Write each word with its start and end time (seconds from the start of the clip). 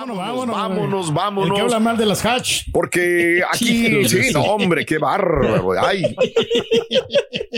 Vámonos, 0.00 0.16
vámonos, 0.16 0.56
vámonos, 0.56 1.12
vámonos. 1.12 1.50
El 1.50 1.54
que 1.56 1.60
habla 1.60 1.78
mal 1.78 1.96
de 1.98 2.06
las 2.06 2.24
hatch. 2.24 2.62
Porque 2.72 3.42
aquí, 3.52 4.08
sí, 4.08 4.30
no, 4.32 4.42
hombre, 4.44 4.86
qué 4.86 4.96
bárbaro. 4.96 5.72
Ay, 5.84 6.16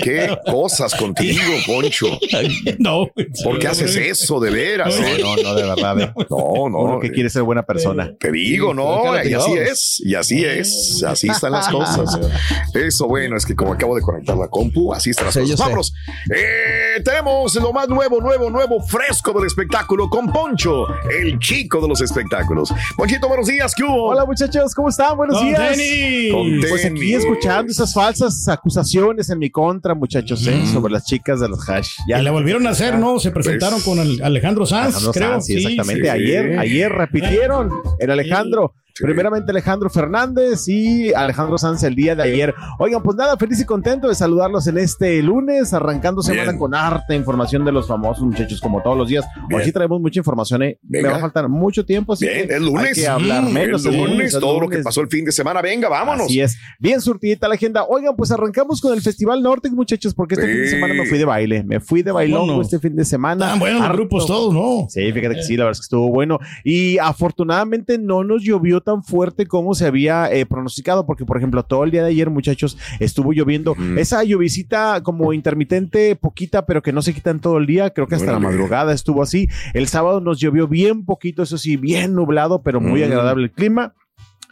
qué 0.02 0.36
cosas 0.46 0.92
contigo, 0.96 1.40
Poncho. 1.64 2.06
No. 2.78 3.06
¿Por 3.44 3.60
qué 3.60 3.68
haces 3.68 3.94
eso, 3.94 4.40
de 4.40 4.50
veras? 4.50 4.98
eh? 4.98 5.18
No, 5.20 5.36
no, 5.36 5.54
de 5.54 5.62
verdad. 5.62 6.14
No, 6.28 6.68
no. 6.68 6.78
Uno 6.78 6.98
que 7.00 7.12
quiere 7.12 7.30
ser 7.30 7.44
buena 7.44 7.62
persona. 7.62 8.12
Te 8.18 8.32
digo, 8.32 8.74
no, 8.74 9.02
Cállate, 9.04 9.30
y 9.30 9.34
así 9.34 9.54
no. 9.54 9.60
es, 9.60 10.02
y 10.04 10.14
así 10.16 10.44
es, 10.44 11.04
así 11.06 11.28
están 11.28 11.52
las 11.52 11.68
cosas. 11.68 12.18
Eso, 12.74 13.06
bueno, 13.06 13.36
es 13.36 13.46
que 13.46 13.54
como 13.54 13.72
acabo 13.72 13.94
de 13.94 14.02
conectar 14.02 14.36
la 14.36 14.48
compu, 14.48 14.92
así 14.92 15.10
están 15.10 15.26
las 15.26 15.36
cosas. 15.36 15.58
Vámonos. 15.60 15.94
Eh, 16.34 17.00
tenemos 17.04 17.54
lo 17.54 17.72
más 17.72 17.88
nuevo, 17.88 18.20
nuevo, 18.20 18.50
nuevo, 18.50 18.80
fresco 18.82 19.32
del 19.32 19.46
espectáculo 19.46 20.10
con 20.10 20.32
Poncho, 20.32 20.86
el 21.08 21.38
chico 21.38 21.80
de 21.80 21.86
los 21.86 22.00
espectáculos. 22.00 22.31
Ponchito, 22.96 23.28
buenos 23.28 23.46
días, 23.46 23.74
¿qué 23.74 23.84
hubo? 23.84 24.04
Hola 24.08 24.24
muchachos, 24.24 24.74
¿cómo 24.74 24.88
están? 24.88 25.16
Buenos 25.16 25.36
Con 25.36 25.46
días. 25.48 25.76
tenis. 25.76 26.32
Con 26.32 26.60
Pues 26.68 26.84
aquí 26.86 27.14
escuchando 27.14 27.70
esas 27.70 27.92
falsas 27.92 28.48
acusaciones 28.48 29.28
en 29.28 29.38
mi 29.38 29.50
contra, 29.50 29.94
muchachos, 29.94 30.46
¿eh? 30.46 30.62
sobre 30.72 30.92
las 30.94 31.04
chicas 31.04 31.40
de 31.40 31.48
los 31.48 31.68
hash. 31.68 31.90
Y 32.06 32.12
la 32.12 32.30
volvieron 32.30 32.66
a 32.66 32.70
hacer, 32.70 32.98
¿no? 32.98 33.18
Se 33.18 33.30
presentaron 33.32 33.82
Pues, 33.82 33.84
con 33.84 33.98
el 33.98 34.22
Alejandro 34.22 34.64
Sanz, 34.64 34.94
Alejandro 34.96 35.12
creo. 35.12 35.30
Sanz, 35.32 35.46
sí, 35.46 35.54
exactamente. 35.56 36.02
sí. 36.04 36.08
Ayer, 36.08 36.58
ayer 36.58 36.90
repitieron 36.92 37.70
el 37.98 38.10
Alejandro. 38.10 38.74
Sí. 38.94 39.04
Primeramente 39.04 39.50
Alejandro 39.50 39.88
Fernández 39.90 40.68
y 40.68 41.12
Alejandro 41.14 41.58
Sanz 41.58 41.82
el 41.82 41.94
día 41.94 42.14
de 42.14 42.22
ayer. 42.24 42.54
Oigan, 42.78 43.02
pues 43.02 43.16
nada, 43.16 43.36
feliz 43.36 43.60
y 43.60 43.64
contento 43.64 44.08
de 44.08 44.14
saludarlos 44.14 44.66
en 44.66 44.78
este 44.78 45.22
lunes, 45.22 45.72
arrancando 45.72 46.22
semana 46.22 46.44
Bien. 46.50 46.58
con 46.58 46.74
harta 46.74 47.14
información 47.14 47.64
de 47.64 47.72
los 47.72 47.88
famosos 47.88 48.24
muchachos, 48.24 48.60
como 48.60 48.82
todos 48.82 48.96
los 48.96 49.08
días. 49.08 49.24
Bien. 49.48 49.60
Hoy 49.60 49.64
sí 49.66 49.72
traemos 49.72 50.00
mucha 50.00 50.20
información, 50.20 50.62
¿eh? 50.62 50.78
Me 50.82 51.02
va 51.02 51.16
a 51.16 51.20
faltar 51.20 51.48
mucho 51.48 51.84
tiempo, 51.84 52.12
así 52.12 52.26
Bien, 52.26 52.48
que 52.48 52.60
lunes. 52.60 52.86
hay 52.86 52.92
que 52.94 53.08
hablar 53.08 53.44
menos. 53.44 53.84
el 53.86 53.94
el 53.94 54.00
lunes, 54.10 54.34
el 54.34 54.40
todo 54.40 54.60
lo 54.60 54.68
que 54.68 54.78
pasó 54.78 55.00
el 55.00 55.08
fin 55.08 55.24
de 55.24 55.32
semana. 55.32 55.62
Venga, 55.62 55.88
vámonos. 55.88 56.26
Así 56.26 56.40
es. 56.40 56.56
Bien 56.78 57.00
surtidita 57.00 57.48
la 57.48 57.54
agenda. 57.54 57.84
Oigan, 57.88 58.14
pues 58.16 58.30
arrancamos 58.30 58.80
con 58.80 58.92
el 58.94 59.00
Festival 59.00 59.42
Nortex, 59.42 59.74
muchachos, 59.74 60.14
porque 60.14 60.34
este 60.34 60.46
Sí. 60.46 60.52
fin 60.52 60.62
de 60.62 60.68
semana 60.68 60.94
me 60.94 61.06
fui 61.06 61.18
de 61.18 61.24
baile. 61.24 61.64
Me 61.64 61.80
fui 61.80 62.02
de 62.02 62.12
bailongo 62.12 62.56
no? 62.56 62.62
este 62.62 62.78
fin 62.78 62.94
de 62.96 63.04
semana. 63.04 63.46
Tan 63.50 63.58
buenos 63.58 63.88
grupos 63.92 64.26
todos, 64.26 64.52
¿no? 64.52 64.86
Sí, 64.90 65.10
fíjate 65.12 65.36
que 65.36 65.42
sí, 65.42 65.56
la 65.56 65.64
verdad 65.64 65.72
es 65.72 65.80
que 65.80 65.84
estuvo 65.84 66.08
bueno. 66.08 66.38
Y 66.64 66.98
afortunadamente 66.98 67.98
no 67.98 68.24
nos 68.24 68.42
llovió 68.42 68.80
tan 68.82 69.02
fuerte 69.02 69.46
como 69.46 69.74
se 69.74 69.86
había 69.86 70.30
eh, 70.32 70.44
pronosticado, 70.46 71.06
porque 71.06 71.24
por 71.24 71.36
ejemplo, 71.38 71.62
todo 71.62 71.84
el 71.84 71.90
día 71.90 72.02
de 72.02 72.10
ayer, 72.10 72.28
muchachos, 72.30 72.76
estuvo 73.00 73.32
lloviendo. 73.32 73.74
Esa 73.96 74.22
llovicita 74.24 75.02
como 75.02 75.32
intermitente, 75.32 76.16
poquita, 76.16 76.66
pero 76.66 76.82
que 76.82 76.92
no 76.92 77.02
se 77.02 77.14
quitan 77.14 77.40
todo 77.40 77.58
el 77.58 77.66
día. 77.66 77.90
Creo 77.90 78.06
que 78.06 78.16
hasta 78.16 78.32
la 78.32 78.38
madrugada 78.38 78.92
estuvo 78.92 79.22
así. 79.22 79.48
El 79.74 79.86
sábado 79.88 80.20
nos 80.20 80.38
llovió 80.40 80.68
bien 80.68 81.04
poquito, 81.04 81.42
eso 81.42 81.58
sí, 81.58 81.76
bien 81.76 82.14
nublado, 82.14 82.62
pero 82.62 82.80
muy 82.80 83.00
Mm. 83.00 83.04
agradable 83.04 83.44
el 83.44 83.50
clima. 83.52 83.94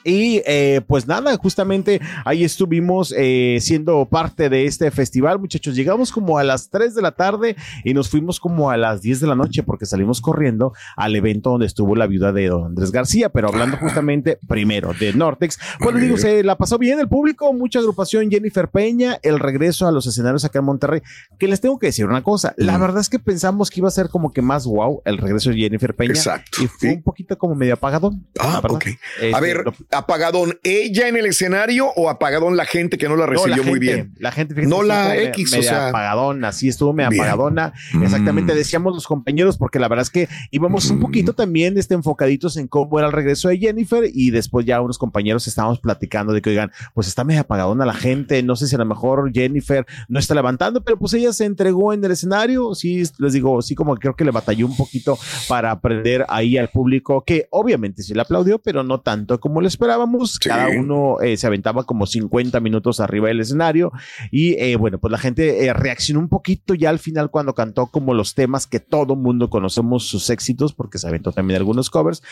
Y 0.04 0.42
eh, 0.46 0.80
pues 0.86 1.06
nada, 1.06 1.36
justamente 1.36 2.00
ahí 2.24 2.44
estuvimos 2.44 3.14
eh, 3.16 3.58
siendo 3.60 4.06
parte 4.06 4.48
de 4.48 4.64
este 4.66 4.90
festival, 4.90 5.38
muchachos. 5.38 5.74
Llegamos 5.74 6.10
como 6.12 6.38
a 6.38 6.44
las 6.44 6.70
3 6.70 6.94
de 6.94 7.02
la 7.02 7.12
tarde 7.12 7.56
y 7.84 7.92
nos 7.94 8.08
fuimos 8.08 8.40
como 8.40 8.70
a 8.70 8.76
las 8.76 9.02
10 9.02 9.20
de 9.20 9.26
la 9.26 9.34
noche 9.34 9.62
porque 9.62 9.86
salimos 9.86 10.20
corriendo 10.20 10.72
al 10.96 11.14
evento 11.16 11.50
donde 11.50 11.66
estuvo 11.66 11.94
la 11.96 12.06
viuda 12.06 12.32
de 12.32 12.48
don 12.48 12.64
Andrés 12.66 12.92
García. 12.92 13.28
Pero 13.28 13.48
hablando 13.48 13.76
justamente 13.76 14.38
primero 14.48 14.92
de 14.98 15.12
Nortex, 15.12 15.58
pues 15.78 15.94
les 15.94 16.04
digo, 16.04 16.16
se 16.16 16.42
la 16.44 16.56
pasó 16.56 16.78
bien 16.78 16.98
el 16.98 17.08
público, 17.08 17.52
mucha 17.52 17.78
agrupación, 17.78 18.30
Jennifer 18.30 18.68
Peña, 18.68 19.18
el 19.22 19.38
regreso 19.38 19.86
a 19.86 19.92
los 19.92 20.06
escenarios 20.06 20.44
acá 20.44 20.60
en 20.60 20.64
Monterrey. 20.64 21.02
Que 21.38 21.46
les 21.48 21.60
tengo 21.60 21.78
que 21.78 21.86
decir 21.86 22.06
una 22.06 22.22
cosa, 22.22 22.54
la 22.56 22.78
verdad 22.78 23.00
es 23.00 23.08
que 23.08 23.18
pensamos 23.18 23.70
que 23.70 23.80
iba 23.80 23.88
a 23.88 23.92
ser 23.92 24.08
como 24.08 24.32
que 24.32 24.42
más 24.42 24.64
wow 24.66 25.02
el 25.04 25.18
regreso 25.18 25.50
de 25.50 25.56
Jennifer 25.56 25.94
Peña. 25.94 26.12
Exacto, 26.12 26.62
Y 26.62 26.66
fue 26.66 26.88
sí. 26.90 26.94
un 26.96 27.02
poquito 27.02 27.36
como 27.36 27.54
medio 27.54 27.74
apagadón. 27.74 28.26
Ah, 28.38 28.60
ok. 28.68 28.86
Este, 29.20 29.34
A 29.34 29.40
ver, 29.40 29.62
lo- 29.64 29.74
¿apagadón 29.92 30.58
ella 30.62 31.08
en 31.08 31.16
el 31.16 31.26
escenario 31.26 31.88
o 31.96 32.08
apagadón 32.08 32.56
la 32.56 32.64
gente 32.64 32.98
que 32.98 33.08
no 33.08 33.16
la 33.16 33.26
No, 33.26 33.32
recibió 33.32 33.56
la 33.56 33.62
muy 33.62 33.72
gente, 33.72 33.78
bien? 33.94 34.14
La 34.18 34.32
gente, 34.32 34.54
fíjate, 34.54 34.70
No 34.74 34.82
la 34.82 35.16
X, 35.16 35.52
o 35.52 35.56
media 35.56 35.70
sea. 35.70 35.88
apagadona, 35.88 36.48
así 36.48 36.68
estuvo 36.68 36.92
media 36.92 37.08
Bien. 37.10 37.22
apagadona. 37.22 37.72
Mm. 37.92 38.02
Exactamente, 38.04 38.54
decíamos 38.54 38.94
los 38.94 39.06
compañeros, 39.06 39.56
porque 39.58 39.78
la 39.78 39.88
verdad 39.88 40.02
es 40.02 40.10
que 40.10 40.28
íbamos 40.50 40.88
un 40.90 40.98
Mm. 40.98 41.00
poquito 41.00 41.32
también 41.34 41.76
este, 41.78 41.94
enfocaditos 41.94 42.56
en 42.56 42.68
cómo 42.68 42.98
era 42.98 43.08
el 43.08 43.12
regreso 43.12 43.48
de 43.48 43.58
Jennifer 43.58 44.04
y 44.12 44.30
después 44.30 44.64
ya 44.66 44.80
unos 44.80 44.98
compañeros 44.98 45.46
estábamos 45.46 45.80
platicando 45.80 46.32
de 46.32 46.40
que, 46.42 46.50
oigan, 46.50 46.70
pues 46.94 47.08
está 47.08 47.24
media 47.24 47.40
apagadona 47.40 47.84
la 47.84 47.94
gente, 47.94 48.42
no 48.42 48.56
sé 48.56 48.66
si 48.68 48.74
a 48.74 48.78
lo 48.78 48.84
mejor 48.86 49.32
Jennifer 49.32 49.86
no 50.08 50.18
está 50.18 50.34
levantando, 50.34 50.82
pero 50.84 50.98
pues 50.98 51.14
ella 51.14 51.32
se 51.32 51.44
entregó 51.44 51.92
en 51.92 52.04
el 52.04 52.12
escenario, 52.12 52.74
sí, 52.74 53.02
les 53.18 53.32
digo, 53.32 53.60
sí 53.62 53.74
como 53.74 53.94
que 53.94 54.00
creo 54.00 54.16
que 54.16 54.24
le 54.24 54.30
batalló 54.30 54.66
un 54.66 54.76
poquito 54.76 55.18
para 55.48 55.70
aprender 55.70 56.24
ahí 56.28 56.56
al 56.58 56.68
público, 56.68 57.24
que 57.24 57.48
obviamente 57.50 58.02
sí 58.02 58.14
le 58.14 58.20
aplaudió, 58.22 58.58
pero 58.60 58.82
no 58.82 59.00
tanto 59.00 59.40
como 59.40 59.60
lo 59.60 59.66
esperábamos, 59.80 60.32
Sí. 60.32 60.48
cada 60.48 60.68
uno 60.68 61.16
eh, 61.22 61.36
se 61.36 61.46
aventaba 61.46 61.84
como 61.84 62.06
50 62.06 62.60
minutos 62.60 63.00
arriba 63.00 63.28
del 63.28 63.40
escenario 63.40 63.92
y 64.30 64.52
eh, 64.62 64.76
bueno, 64.76 64.98
pues 64.98 65.10
la 65.10 65.18
gente 65.18 65.64
eh, 65.64 65.72
reaccionó 65.72 66.20
un 66.20 66.28
poquito 66.28 66.74
ya 66.74 66.90
al 66.90 66.98
final 66.98 67.30
cuando 67.30 67.54
cantó 67.54 67.86
como 67.86 68.12
los 68.12 68.34
temas 68.34 68.66
que 68.66 68.78
todo 68.80 69.16
mundo 69.16 69.48
conocemos 69.48 70.04
sus 70.06 70.28
éxitos, 70.30 70.74
porque 70.74 70.98
se 70.98 71.08
aventó 71.08 71.32
también 71.32 71.56
algunos 71.58 71.88
covers. 71.90 72.22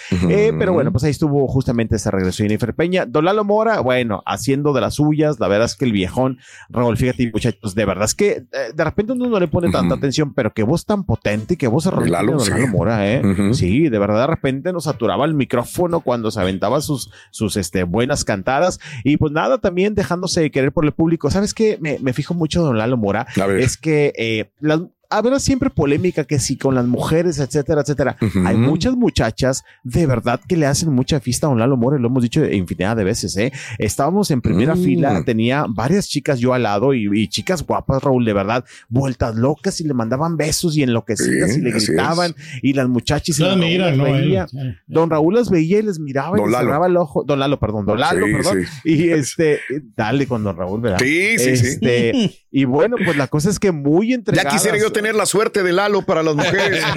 Pero 0.59 0.73
bueno, 0.73 0.93
pues 0.93 1.05
ahí 1.05 1.11
estuvo 1.11 1.47
justamente 1.49 1.97
ese 1.97 2.11
regreso 2.11 2.43
de 2.43 2.49
Jennifer 2.49 2.75
Peña. 2.75 3.07
Don 3.07 3.25
Lalo 3.25 3.45
Mora, 3.45 3.81
bueno, 3.81 4.23
haciendo 4.27 4.73
de 4.73 4.81
las 4.81 4.95
suyas, 4.95 5.41
la 5.41 5.49
verdad 5.49 5.67
es 5.67 5.77
que 5.77 5.85
el 5.85 5.93
viejón, 5.93 6.39
Raúl, 6.69 6.97
fíjate, 6.97 7.31
muchachos, 7.33 7.75
de 7.75 7.85
verdad 7.85 8.05
es 8.05 8.15
que 8.15 8.45
de 8.75 8.85
repente 8.85 9.13
uno 9.13 9.27
no 9.29 9.41
le 9.41 9.49
pone 9.49 9.71
tanta 9.71 9.95
atención, 9.95 10.35
pero 10.35 10.53
qué 10.53 10.63
voz 10.63 10.85
tan 10.85 11.05
potente 11.05 11.55
y 11.55 11.57
qué 11.57 11.67
voz 11.69 11.87
arrolladora 11.87 12.23
Lalo. 12.23 12.45
Lalo 12.45 12.69
Mora, 12.69 13.11
¿eh? 13.11 13.23
Sí, 13.53 13.89
de 13.89 13.99
verdad, 13.99 14.21
de 14.21 14.27
repente 14.27 14.73
nos 14.73 14.85
saturaba 14.85 15.25
el 15.25 15.35
micrófono 15.35 16.01
cuando 16.01 16.31
se 16.31 16.41
aventaba 16.41 16.81
sus, 16.81 17.11
sus 17.39 17.57
este, 17.57 17.85
buenas 17.85 18.25
cantadas. 18.25 18.81
Y 19.05 19.17
pues 19.17 19.33
nada, 19.33 19.59
también 19.59 19.95
dejándose 19.95 20.51
querer 20.51 20.73
por 20.73 20.85
el 20.85 20.93
público. 20.93 21.31
¿Sabes 21.31 21.55
qué? 21.55 21.79
Me, 21.81 21.99
me 22.01 22.13
fijo 22.13 22.35
mucho 22.35 22.63
Don 22.63 22.77
Lalo 22.77 22.97
Mora. 22.97 23.27
Es 23.59 23.77
que 23.77 24.13
eh, 24.17 24.51
las, 24.61 24.81
habrá 25.11 25.39
siempre 25.41 25.71
polémica 25.71 26.25
que 26.25 26.39
sí 26.39 26.57
con 26.57 26.75
las 26.75 26.87
mujeres, 26.87 27.39
etcétera, 27.39 27.81
etcétera. 27.81 28.17
Ujú. 28.21 28.41
Hay 28.47 28.57
muchas 28.57 28.95
muchachas 28.95 29.65
de 29.83 30.07
verdad 30.07 30.41
que 30.47 30.57
le 30.57 30.67
hacen 30.67 30.93
mucha 30.93 31.19
fiesta 31.21 31.47
a 31.47 31.51
Don 31.51 31.59
Lalo 31.59 31.77
Mora, 31.77 31.97
y 31.99 32.01
lo 32.03 32.09
hemos 32.09 32.23
dicho 32.23 32.45
infinidad 32.45 32.97
de 32.97 33.05
veces, 33.05 33.37
¿eh? 33.37 33.53
Estábamos 33.79 34.31
en 34.31 34.41
primera 34.41 34.75
Mm. 34.75 34.83
fila, 34.85 35.23
tenía 35.25 35.65
varias 35.69 36.09
chicas 36.09 36.39
yo 36.41 36.53
al 36.55 36.63
lado 36.65 36.93
y, 36.95 37.09
y 37.13 37.29
chicas 37.29 37.65
guapas, 37.67 38.03
Raúl, 38.03 38.25
de 38.25 38.33
verdad, 38.33 38.65
vueltas 38.89 39.35
locas 39.37 39.81
y 39.81 39.85
le 39.85 39.95
mandaban 39.95 40.37
besos 40.37 40.77
y 40.77 40.83
enloquecidas 40.83 41.53
Sí, 41.53 41.61
y 41.61 41.63
le 41.63 41.71
gritaban 41.73 42.35
y 42.63 42.73
las 42.75 42.89
muchachas 42.89 43.39
y 43.39 43.43
Las 43.43 43.51
don 43.53 43.61
Raúl 43.61 43.71
miran, 43.73 43.89
las 43.89 43.97
¿no? 43.97 44.05
veía. 44.05 44.43
Él, 44.43 44.49
sí. 44.51 44.59
Don 44.87 45.11
Raúl 45.11 45.35
las 45.35 45.51
veía 45.51 45.79
y 45.79 45.83
les 45.83 45.99
miraba 45.99 46.37
y 46.37 46.41
Don 46.41 46.51
les 46.51 46.53
Lalo. 46.53 46.67
cerraba 46.69 46.87
el 46.87 46.97
ojo. 46.97 47.25
Don 47.25 47.39
Lalo, 47.39 47.59
perdón, 47.59 47.87
Don 47.87 47.99
Lalo, 47.99 48.27
Sí, 48.27 48.33
perdón. 48.33 48.59
sí. 48.83 48.91
Y 48.91 49.09
este, 49.11 49.61
dale 49.97 50.27
con 50.27 50.45
Don 50.45 50.57
Raúl, 50.57 50.81
¿verdad? 50.81 50.99
Sí, 51.01 51.39
sí, 51.39 51.57
sí. 51.57 51.67
Este, 51.67 52.31
y 52.51 52.65
bueno, 52.65 52.97
pues 53.05 53.17
la 53.17 53.27
cosa 53.29 53.51
es 53.51 53.59
que 53.59 53.73
muy 53.73 54.09
Ya 54.11 54.15
entregadas. 54.17 54.53
quisiera 54.53 54.79
yo 54.79 54.91
tener 54.99 55.15
la 55.15 55.27
suerte 55.27 55.63
de 55.63 55.73
Lalo 55.73 56.03
para 56.03 56.23
las 56.23 56.35
mujeres. 56.35 56.83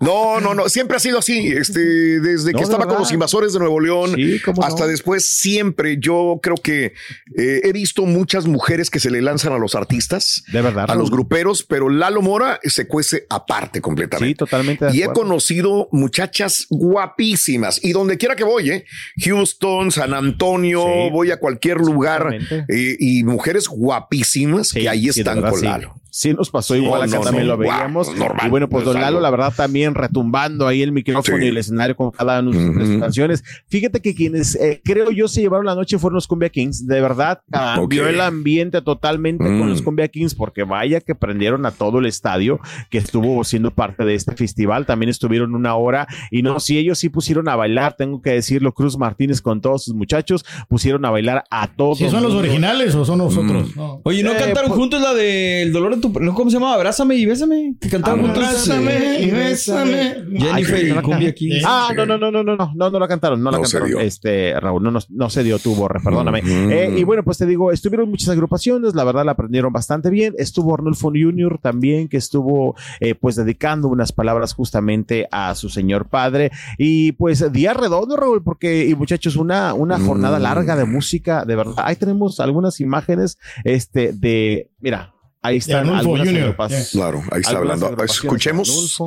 No, 0.00 0.40
no, 0.40 0.54
no, 0.54 0.68
siempre 0.68 0.96
ha 0.96 1.00
sido 1.00 1.18
así. 1.18 1.48
Este, 1.48 1.80
desde 2.20 2.52
No, 2.52 2.58
que 2.58 2.64
estaba 2.64 2.86
con 2.86 2.98
los 2.98 3.10
invasores 3.12 3.52
de 3.54 3.58
Nuevo 3.58 3.80
León 3.80 4.12
Sí, 4.14 4.38
cómo 4.44 4.60
no. 4.60 4.66
hasta 4.66 4.86
después, 4.86 5.26
siempre 5.26 5.96
yo 5.98 6.38
creo 6.42 6.56
que 6.56 6.92
eh, 7.36 7.60
he 7.64 7.72
visto 7.72 8.04
muchas 8.04 8.46
mujeres 8.46 8.90
que 8.90 9.00
se 9.00 9.10
le 9.10 9.22
lanzan 9.22 9.52
a 9.52 9.58
los 9.58 9.74
artistas, 9.74 10.44
De 10.52 10.60
verdad. 10.60 10.90
a 10.90 10.94
los 10.94 11.10
gruperos, 11.10 11.62
pero 11.62 11.88
Lalo 11.88 12.20
Mora 12.22 12.60
se 12.64 12.86
cuece 12.86 13.26
aparte 13.30 13.80
completamente. 13.80 14.28
Sí, 14.28 14.34
totalmente. 14.34 14.86
Y 14.92 15.02
he 15.02 15.06
conocido 15.06 15.88
muchachas 15.92 16.66
guapísimas. 16.70 17.80
Y 17.82 17.92
donde 17.92 18.18
quiera 18.18 18.36
que 18.36 18.44
voy, 18.44 18.70
¿eh? 18.70 18.84
Houston, 19.24 19.90
San 19.90 20.12
Antonio, 20.14 20.84
Sí. 20.84 21.10
voy 21.12 21.30
a 21.30 21.38
cualquier 21.38 21.78
lugar. 21.78 22.36
Eh, 22.68 22.96
y 22.98 23.24
mujeres 23.24 23.68
guapísimas 23.68 24.72
que 24.72 24.88
ahí 24.88 25.08
están 25.08 25.40
con. 25.40 25.62
Lalo. 25.62 25.94
Sí, 26.16 26.32
nos 26.32 26.48
pasó 26.48 26.76
igual 26.76 27.00
No, 27.00 27.06
acá 27.06 27.16
no, 27.18 27.22
también 27.24 27.46
no, 27.48 27.54
lo 27.54 27.58
veíamos. 27.58 28.14
normal, 28.14 28.46
y 28.46 28.48
bueno, 28.48 28.68
pues 28.68 28.84
Don 28.84 29.00
Lalo, 29.00 29.18
la 29.18 29.30
verdad, 29.30 29.52
también 29.56 29.96
retumbando 29.96 30.68
ahí 30.68 30.80
el 30.80 30.92
micrófono 30.92 31.38
Sí. 31.38 31.44
y 31.44 31.48
el 31.48 31.56
escenario 31.56 31.96
con 31.96 32.12
cada 32.12 32.38
una 32.38 32.50
de 32.56 32.80
sus 32.86 32.88
Ujú. 32.90 33.00
canciones. 33.00 33.42
Fíjate 33.66 34.00
que 34.00 34.14
quienes 34.14 34.54
eh, 34.54 34.80
creo 34.84 35.10
yo 35.10 35.26
se 35.26 35.40
llevaron 35.40 35.66
la 35.66 35.74
noche 35.74 35.98
fueron 35.98 36.14
los 36.14 36.28
Cumbia 36.28 36.50
Kings. 36.50 36.86
De 36.86 37.00
verdad, 37.00 37.40
cambió 37.50 38.06
el 38.06 38.20
ambiente 38.20 38.80
totalmente 38.80 39.42
Mm. 39.42 39.58
con 39.58 39.68
los 39.70 39.82
Cumbia 39.82 40.06
Kings, 40.06 40.36
porque 40.36 40.62
vaya 40.62 41.00
que 41.00 41.16
prendieron 41.16 41.66
a 41.66 41.72
todo 41.72 41.98
el 41.98 42.06
estadio 42.06 42.60
que 42.90 42.98
estuvo 42.98 43.42
siendo 43.42 43.72
parte 43.72 44.04
de 44.04 44.14
este 44.14 44.36
festival. 44.36 44.86
También 44.86 45.10
estuvieron 45.10 45.52
una 45.56 45.74
hora 45.74 46.06
y 46.30 46.42
no, 46.42 46.60
si 46.60 46.78
ellos 46.78 46.96
sí 47.00 47.08
pusieron 47.08 47.48
a 47.48 47.56
bailar, 47.56 47.96
tengo 47.96 48.22
que 48.22 48.30
decirlo, 48.30 48.72
Cruz 48.72 48.96
Martínez 48.96 49.40
con 49.42 49.60
todos 49.60 49.82
sus 49.86 49.94
muchachos 49.94 50.44
pusieron 50.68 51.04
a 51.06 51.10
bailar 51.10 51.42
a 51.50 51.66
todos. 51.66 51.98
¿Si 51.98 52.08
son 52.08 52.22
los 52.22 52.34
originales 52.34 52.94
o 52.94 53.04
son 53.04 53.18
nosotros? 53.18 53.74
No. 53.74 54.00
Oye, 54.04 54.22
¿no 54.22 54.30
Eh, 54.30 54.36
cantaron 54.38 54.68
pues- 54.68 54.78
juntos 54.78 55.00
la 55.02 55.12
del 55.12 55.72
dolor 55.72 55.96
de 55.96 56.03
tu... 56.12 56.20
¿no? 56.20 56.34
¿Cómo 56.34 56.50
se 56.50 56.56
llama? 56.56 56.74
Abrázame 56.74 57.16
y 57.16 57.26
bésame. 57.26 57.74
Que 57.80 57.88
cantaron 57.88 58.20
juntos. 58.22 58.38
Abrázame 58.44 59.20
y 59.20 59.30
bésame. 59.30 60.24
Jennifer 60.36 60.86
y 60.88 60.92
Cumbia 61.02 61.34
Kings. 61.34 61.62
Ah, 61.66 61.88
no, 61.96 62.06
no, 62.06 62.18
no, 62.18 62.30
no, 62.30 62.42
no, 62.44 62.56
no, 62.56 62.72
no, 62.74 62.90
no 62.90 62.98
la 62.98 63.08
cantaron, 63.08 63.42
no 63.42 63.50
la 63.50 63.58
No 63.58 63.64
se 63.64 63.72
cantaron. 63.78 63.88
dio. 63.98 64.00
Este, 64.06 64.58
Raúl, 64.58 64.82
no, 64.82 64.90
no, 64.90 65.00
no 65.08 65.30
se 65.30 65.42
dio 65.42 65.58
tu 65.58 65.74
borre, 65.74 66.00
perdóname. 66.02 66.42
Mm. 66.42 66.70
Eh, 66.72 66.94
y 66.98 67.04
bueno, 67.04 67.22
pues 67.24 67.38
te 67.38 67.46
digo, 67.46 67.72
estuvieron 67.72 68.08
muchas 68.10 68.28
agrupaciones, 68.30 68.94
la 68.94 69.04
verdad 69.04 69.24
la 69.24 69.32
aprendieron 69.32 69.72
bastante 69.72 70.10
bien. 70.10 70.34
Estuvo 70.38 70.74
Arnulfo 70.74 71.08
Jr. 71.10 71.58
también, 71.62 72.08
que 72.08 72.16
estuvo 72.16 72.74
eh, 73.00 73.14
pues 73.14 73.36
dedicando 73.36 73.88
unas 73.88 74.12
palabras 74.12 74.52
justamente 74.54 75.28
a 75.30 75.54
su 75.54 75.68
señor 75.68 76.08
padre. 76.08 76.50
Y 76.78 77.12
pues 77.12 77.52
día 77.52 77.74
redondo, 77.74 78.16
Raúl, 78.16 78.42
porque, 78.42 78.86
y 78.86 78.94
muchachos, 78.94 79.36
una, 79.36 79.74
una 79.74 79.98
jornada 79.98 80.38
Mm. 80.38 80.42
larga 80.42 80.76
de 80.76 80.84
música, 80.84 81.44
de 81.44 81.56
verdad. 81.56 81.74
Ahí 81.78 81.96
tenemos 81.96 82.40
algunas 82.40 82.80
imágenes, 82.80 83.38
este, 83.64 84.12
de, 84.12 84.68
mira, 84.80 85.13
Ahí 85.44 85.58
están 85.58 85.86
algunas 85.90 86.26
agrupaciones. 86.26 86.92
Yeah. 86.92 87.02
Claro, 87.02 87.22
ahí 87.30 87.40
está 87.42 87.58
hablando. 87.58 87.94
Escuchemos. 88.02 88.98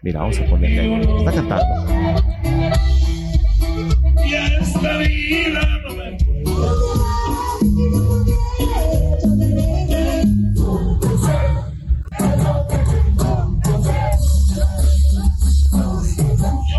Mira, 0.00 0.20
vamos 0.20 0.38
a 0.38 0.46
ponerle 0.46 1.18
Está 1.18 1.32
cantando. 1.32 1.64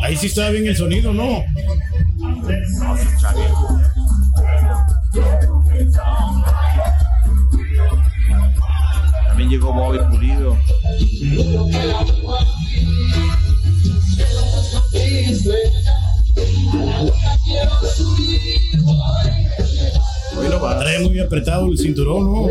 Ahí 0.01 0.15
sí 0.15 0.25
estaba 0.25 0.49
bien 0.49 0.65
el 0.65 0.75
sonido, 0.75 1.13
¿no? 1.13 1.43
Llegó 9.65 9.73
Bobby 9.73 9.99
Pulido. 10.09 10.57
Trae 20.79 20.99
muy 20.99 21.19
apretado 21.19 21.67
el 21.67 21.77
cinturón, 21.77 22.25
¿no? 22.25 22.47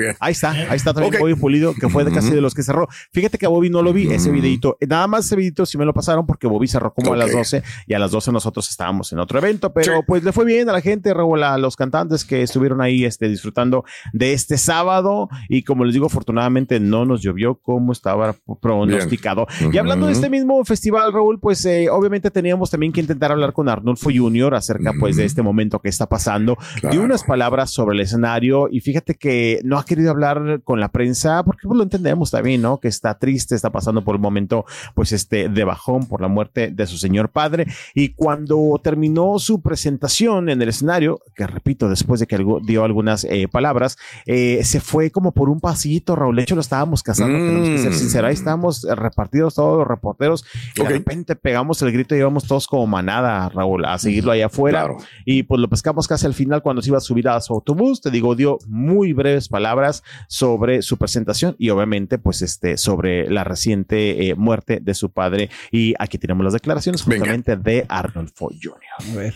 Bien. 0.00 0.16
Ahí 0.20 0.32
está, 0.32 0.50
ahí 0.50 0.76
está 0.76 0.92
también. 0.94 1.14
Bobby 1.20 1.34
Pulido, 1.34 1.74
que 1.74 1.88
fue 1.88 2.04
de 2.04 2.12
casi 2.12 2.30
de 2.30 2.40
los 2.40 2.54
que 2.54 2.62
cerró. 2.62 2.88
Fíjate 3.12 3.38
que 3.38 3.46
a 3.46 3.48
Bobby 3.48 3.70
no 3.70 3.82
lo 3.82 3.92
vi, 3.92 4.10
ese 4.12 4.30
videito. 4.30 4.76
Nada 4.88 5.06
más 5.06 5.26
ese 5.26 5.36
videito 5.36 5.66
sí 5.66 5.76
me 5.78 5.84
lo 5.84 5.92
pasaron 5.94 6.26
porque 6.26 6.46
Bobby 6.46 6.66
cerró 6.68 6.92
como 6.94 7.12
a 7.12 7.16
las 7.16 7.30
Ok. 7.30 7.36
12 7.38 7.62
y 7.86 7.94
a 7.94 7.98
las 7.98 8.10
12 8.10 8.32
nosotros 8.32 8.68
estábamos 8.70 9.12
en 9.12 9.18
otro 9.18 9.38
evento, 9.38 9.72
pero 9.72 9.96
Sí. 9.98 10.02
pues 10.06 10.24
le 10.24 10.32
fue 10.32 10.44
bien 10.44 10.68
a 10.68 10.72
la 10.72 10.80
gente, 10.80 11.12
Raúl, 11.14 11.42
a 11.42 11.58
los 11.58 11.76
cantantes 11.76 12.24
que 12.24 12.42
estuvieron 12.42 12.80
ahí 12.80 13.04
este, 13.04 13.28
disfrutando 13.28 13.84
de 14.12 14.32
este 14.32 14.56
sábado 14.58 15.28
y 15.48 15.62
como 15.62 15.84
les 15.84 15.94
digo, 15.94 16.06
afortunadamente 16.06 16.80
no 16.80 17.04
nos 17.04 17.22
llovió 17.22 17.56
como 17.56 17.92
estaba 17.92 18.34
pronosticado. 18.60 19.46
Y 19.72 19.78
hablando 19.78 20.06
de 20.06 20.12
este 20.12 20.30
mismo 20.30 20.64
festival, 20.64 21.12
Raúl, 21.12 21.38
pues 21.40 21.64
eh, 21.64 21.88
obviamente 21.90 22.30
teníamos 22.30 22.70
también 22.70 22.92
que 22.92 23.00
intentar 23.00 23.32
hablar 23.32 23.52
con 23.52 23.68
Arnulfo 23.68 24.10
Jr. 24.14 24.54
acerca 24.54 24.92
pues 24.98 25.16
de 25.16 25.24
este 25.24 25.42
momento 25.42 25.78
que 25.80 25.88
está 25.88 26.08
pasando 26.08 26.56
Claro. 26.80 26.92
dio 26.94 27.02
unas 27.04 27.24
palabras 27.24 27.70
sobre 27.70 27.94
el 27.96 28.00
escenario 28.00 28.68
y 28.70 28.80
fíjate 28.80 29.14
que 29.14 29.60
no 29.64 29.78
ha 29.78 29.84
querido 29.90 30.10
hablar 30.10 30.60
con 30.64 30.78
la 30.80 30.88
prensa 30.88 31.42
porque 31.42 31.66
pues, 31.66 31.76
lo 31.76 31.82
entendemos 31.82 32.30
también, 32.30 32.62
¿no? 32.62 32.78
Que 32.78 32.88
está 32.88 33.18
triste, 33.18 33.54
está 33.54 33.70
pasando 33.70 34.02
por 34.04 34.14
un 34.16 34.22
momento 34.22 34.64
pues 34.94 35.12
este 35.12 35.48
de 35.48 35.64
bajón 35.64 36.06
por 36.06 36.20
la 36.20 36.28
muerte 36.28 36.70
de 36.70 36.86
su 36.86 36.96
señor 36.96 37.28
padre 37.30 37.66
y 37.94 38.10
cuando 38.14 38.80
terminó 38.82 39.38
su 39.38 39.60
presentación 39.60 40.48
en 40.48 40.62
el 40.62 40.68
escenario, 40.68 41.18
que 41.34 41.46
repito, 41.46 41.88
después 41.88 42.20
de 42.20 42.26
que 42.26 42.36
algo- 42.36 42.60
dio 42.64 42.84
algunas 42.84 43.24
eh, 43.24 43.48
palabras, 43.50 43.98
eh, 44.26 44.60
se 44.64 44.80
fue 44.80 45.10
como 45.10 45.32
por 45.32 45.48
un 45.48 45.60
pasito, 45.60 46.14
Raúl, 46.16 46.36
de 46.36 46.42
hecho 46.42 46.54
lo 46.54 46.60
estábamos 46.60 47.02
cazando, 47.02 47.36
Mm. 47.36 47.46
tenemos 47.46 47.68
que 47.70 47.78
ser 47.78 47.94
sinceros, 47.94 48.28
ahí 48.28 48.34
estábamos 48.34 48.84
eh, 48.84 48.94
repartidos 48.94 49.54
todos 49.54 49.78
los 49.78 49.86
reporteros 49.88 50.44
y 50.76 50.80
Ok. 50.80 50.88
de 50.88 50.94
repente 50.94 51.36
pegamos 51.36 51.82
el 51.82 51.90
grito 51.92 52.14
y 52.14 52.18
íbamos 52.18 52.46
todos 52.46 52.66
como 52.68 52.86
manada, 52.86 53.48
Raúl, 53.48 53.84
a 53.84 53.98
seguirlo 53.98 54.32
allá 54.32 54.46
afuera 54.46 54.80
Claro. 54.84 54.96
y 55.24 55.42
pues 55.42 55.60
lo 55.60 55.68
pescamos 55.68 56.06
casi 56.06 56.26
al 56.26 56.34
final 56.34 56.62
cuando 56.62 56.82
se 56.82 56.90
iba 56.90 56.98
a 56.98 57.00
subir 57.00 57.28
a 57.28 57.40
su 57.40 57.52
autobús. 57.54 58.00
Te 58.00 58.10
digo, 58.10 58.34
dio 58.36 58.58
muy 58.68 59.12
breves 59.12 59.48
palabras 59.48 59.79
sobre 60.28 60.82
su 60.82 60.96
presentación 60.96 61.56
y 61.58 61.70
obviamente 61.70 62.18
pues 62.18 62.42
este 62.42 62.76
sobre 62.76 63.30
la 63.30 63.44
reciente 63.44 64.28
eh, 64.28 64.34
muerte 64.34 64.80
de 64.80 64.94
su 64.94 65.10
padre. 65.10 65.50
Y 65.70 65.94
aquí 65.98 66.18
tenemos 66.18 66.44
las 66.44 66.52
declaraciones 66.52 67.04
Venga. 67.06 67.20
justamente 67.20 67.56
de 67.56 67.84
Arnulfo 67.88 68.48
Jr. 68.62 69.12
A 69.12 69.16
ver. 69.16 69.34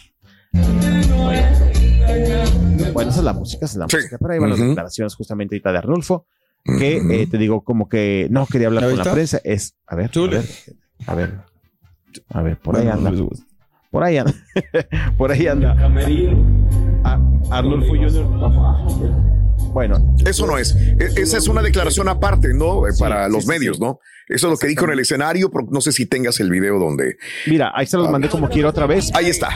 Bueno, 2.93 3.11
esa 3.11 3.19
es 3.21 3.25
la 3.25 3.33
música, 3.33 3.65
esa 3.67 3.73
es 3.75 3.79
la 3.79 3.89
Sí. 3.89 3.97
música. 3.97 4.19
Pero 4.21 4.33
ahí 4.35 4.39
van 4.39 4.51
las 4.51 4.59
declaraciones 4.61 5.15
justamente 5.15 5.55
ahorita 5.55 5.73
de 5.73 5.79
Arnulfo, 5.79 6.27
que 6.79 6.97
eh, 7.11 7.27
te 7.27 7.39
digo 7.39 7.63
como 7.65 7.89
que 7.89 8.29
no 8.31 8.47
quería 8.47 8.69
hablar 8.69 8.85
Ahí 8.85 8.91
con 8.97 9.05
la 9.05 9.13
prensa. 9.13 9.41
Es, 9.45 9.77
a 9.87 9.97
ver, 9.97 10.11
a 10.15 10.21
ver, 10.29 10.45
a 11.07 11.15
ver, 11.15 11.35
a 12.31 12.43
ver, 12.43 12.57
por 12.59 12.77
ahí 12.77 12.83
Bueno, 12.85 12.99
anda. 12.99 13.11
no 13.11 13.17
les 13.17 13.21
gusta. 13.29 13.47
Por 13.91 14.03
ahí 14.05 14.17
anda. 14.19 14.33
por 15.19 15.33
ahí 15.33 15.47
anda. 15.47 15.73
A- 17.05 17.21
Arnulfo 17.51 17.95
Jr. 17.95 19.44
Bueno, 19.75 20.15
Eso 20.25 20.47
no 20.47 20.57
es. 20.57 20.75
E- 20.77 21.21
Esa 21.21 21.37
es 21.37 21.49
una 21.49 21.61
declaración 21.61 22.09
aparte, 22.09 22.55
¿no? 22.55 22.87
Eh, 22.87 22.93
Para 22.99 23.27
sí, 23.27 23.33
los 23.33 23.43
sí, 23.43 23.49
medios, 23.51 23.77
sí. 23.77 23.83
¿no? 23.83 23.99
Eso 24.29 24.47
es 24.47 24.53
lo 24.53 24.57
que 24.57 24.69
dijo 24.69 24.85
en 24.87 24.93
el 24.93 25.01
escenario, 25.01 25.51
pero 25.51 25.67
no 25.71 25.81
sé 25.83 25.93
si 25.93 26.07
tengas 26.07 26.41
el 26.41 26.49
video 26.49 26.79
donde. 26.79 27.17
mira, 27.47 27.73
ahí 27.75 27.85
se 27.87 27.97
los 27.99 28.09
mandé 28.11 28.29
como 28.31 28.49
quiero 28.49 28.71
otra 28.71 28.87
vez. 28.87 29.11
Ahí 29.15 29.27
está. 29.29 29.49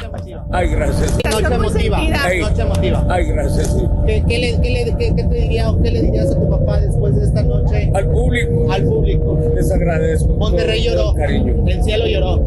Ay, 0.52 0.68
gracias. 0.68 1.16
Noche 1.24 1.54
emotiva. 1.54 1.98
Noche 2.40 2.62
emotiva. 2.62 3.06
Ay, 3.08 3.24
gracias. 3.28 3.68
sí. 3.72 3.82
¿Qué, 4.06 4.24
qué 4.28 4.38
le, 4.38 4.60
qué, 4.60 4.70
le, 4.70 4.96
qué, 4.98 5.14
qué 5.16 5.22
te 5.24 5.34
diría 5.34 5.70
o 5.70 5.80
qué 5.80 5.90
le 5.90 6.02
dirías 6.02 6.30
a 6.32 6.34
tu 6.38 6.50
papá 6.50 6.80
después 6.80 7.14
de 7.16 7.24
esta 7.24 7.42
noche 7.42 7.90
Al 7.94 8.10
público 8.10 8.70
al 8.72 8.82
público? 8.84 9.38
les 9.54 9.70
agradezco. 9.70 10.28
Monterrey 10.34 10.82
lloró. 10.84 11.10
el 11.12 11.16
Cariño. 11.16 11.54
El 11.66 11.82
cielo 11.84 12.06
lloró. 12.06 12.44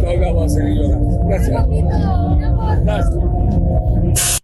Todavía 0.00 0.32
va 0.32 0.44
a 0.44 0.48
ser 0.48 0.64
llorar. 0.74 0.98
Gracias. 1.28 1.66
Gracias. 2.84 4.37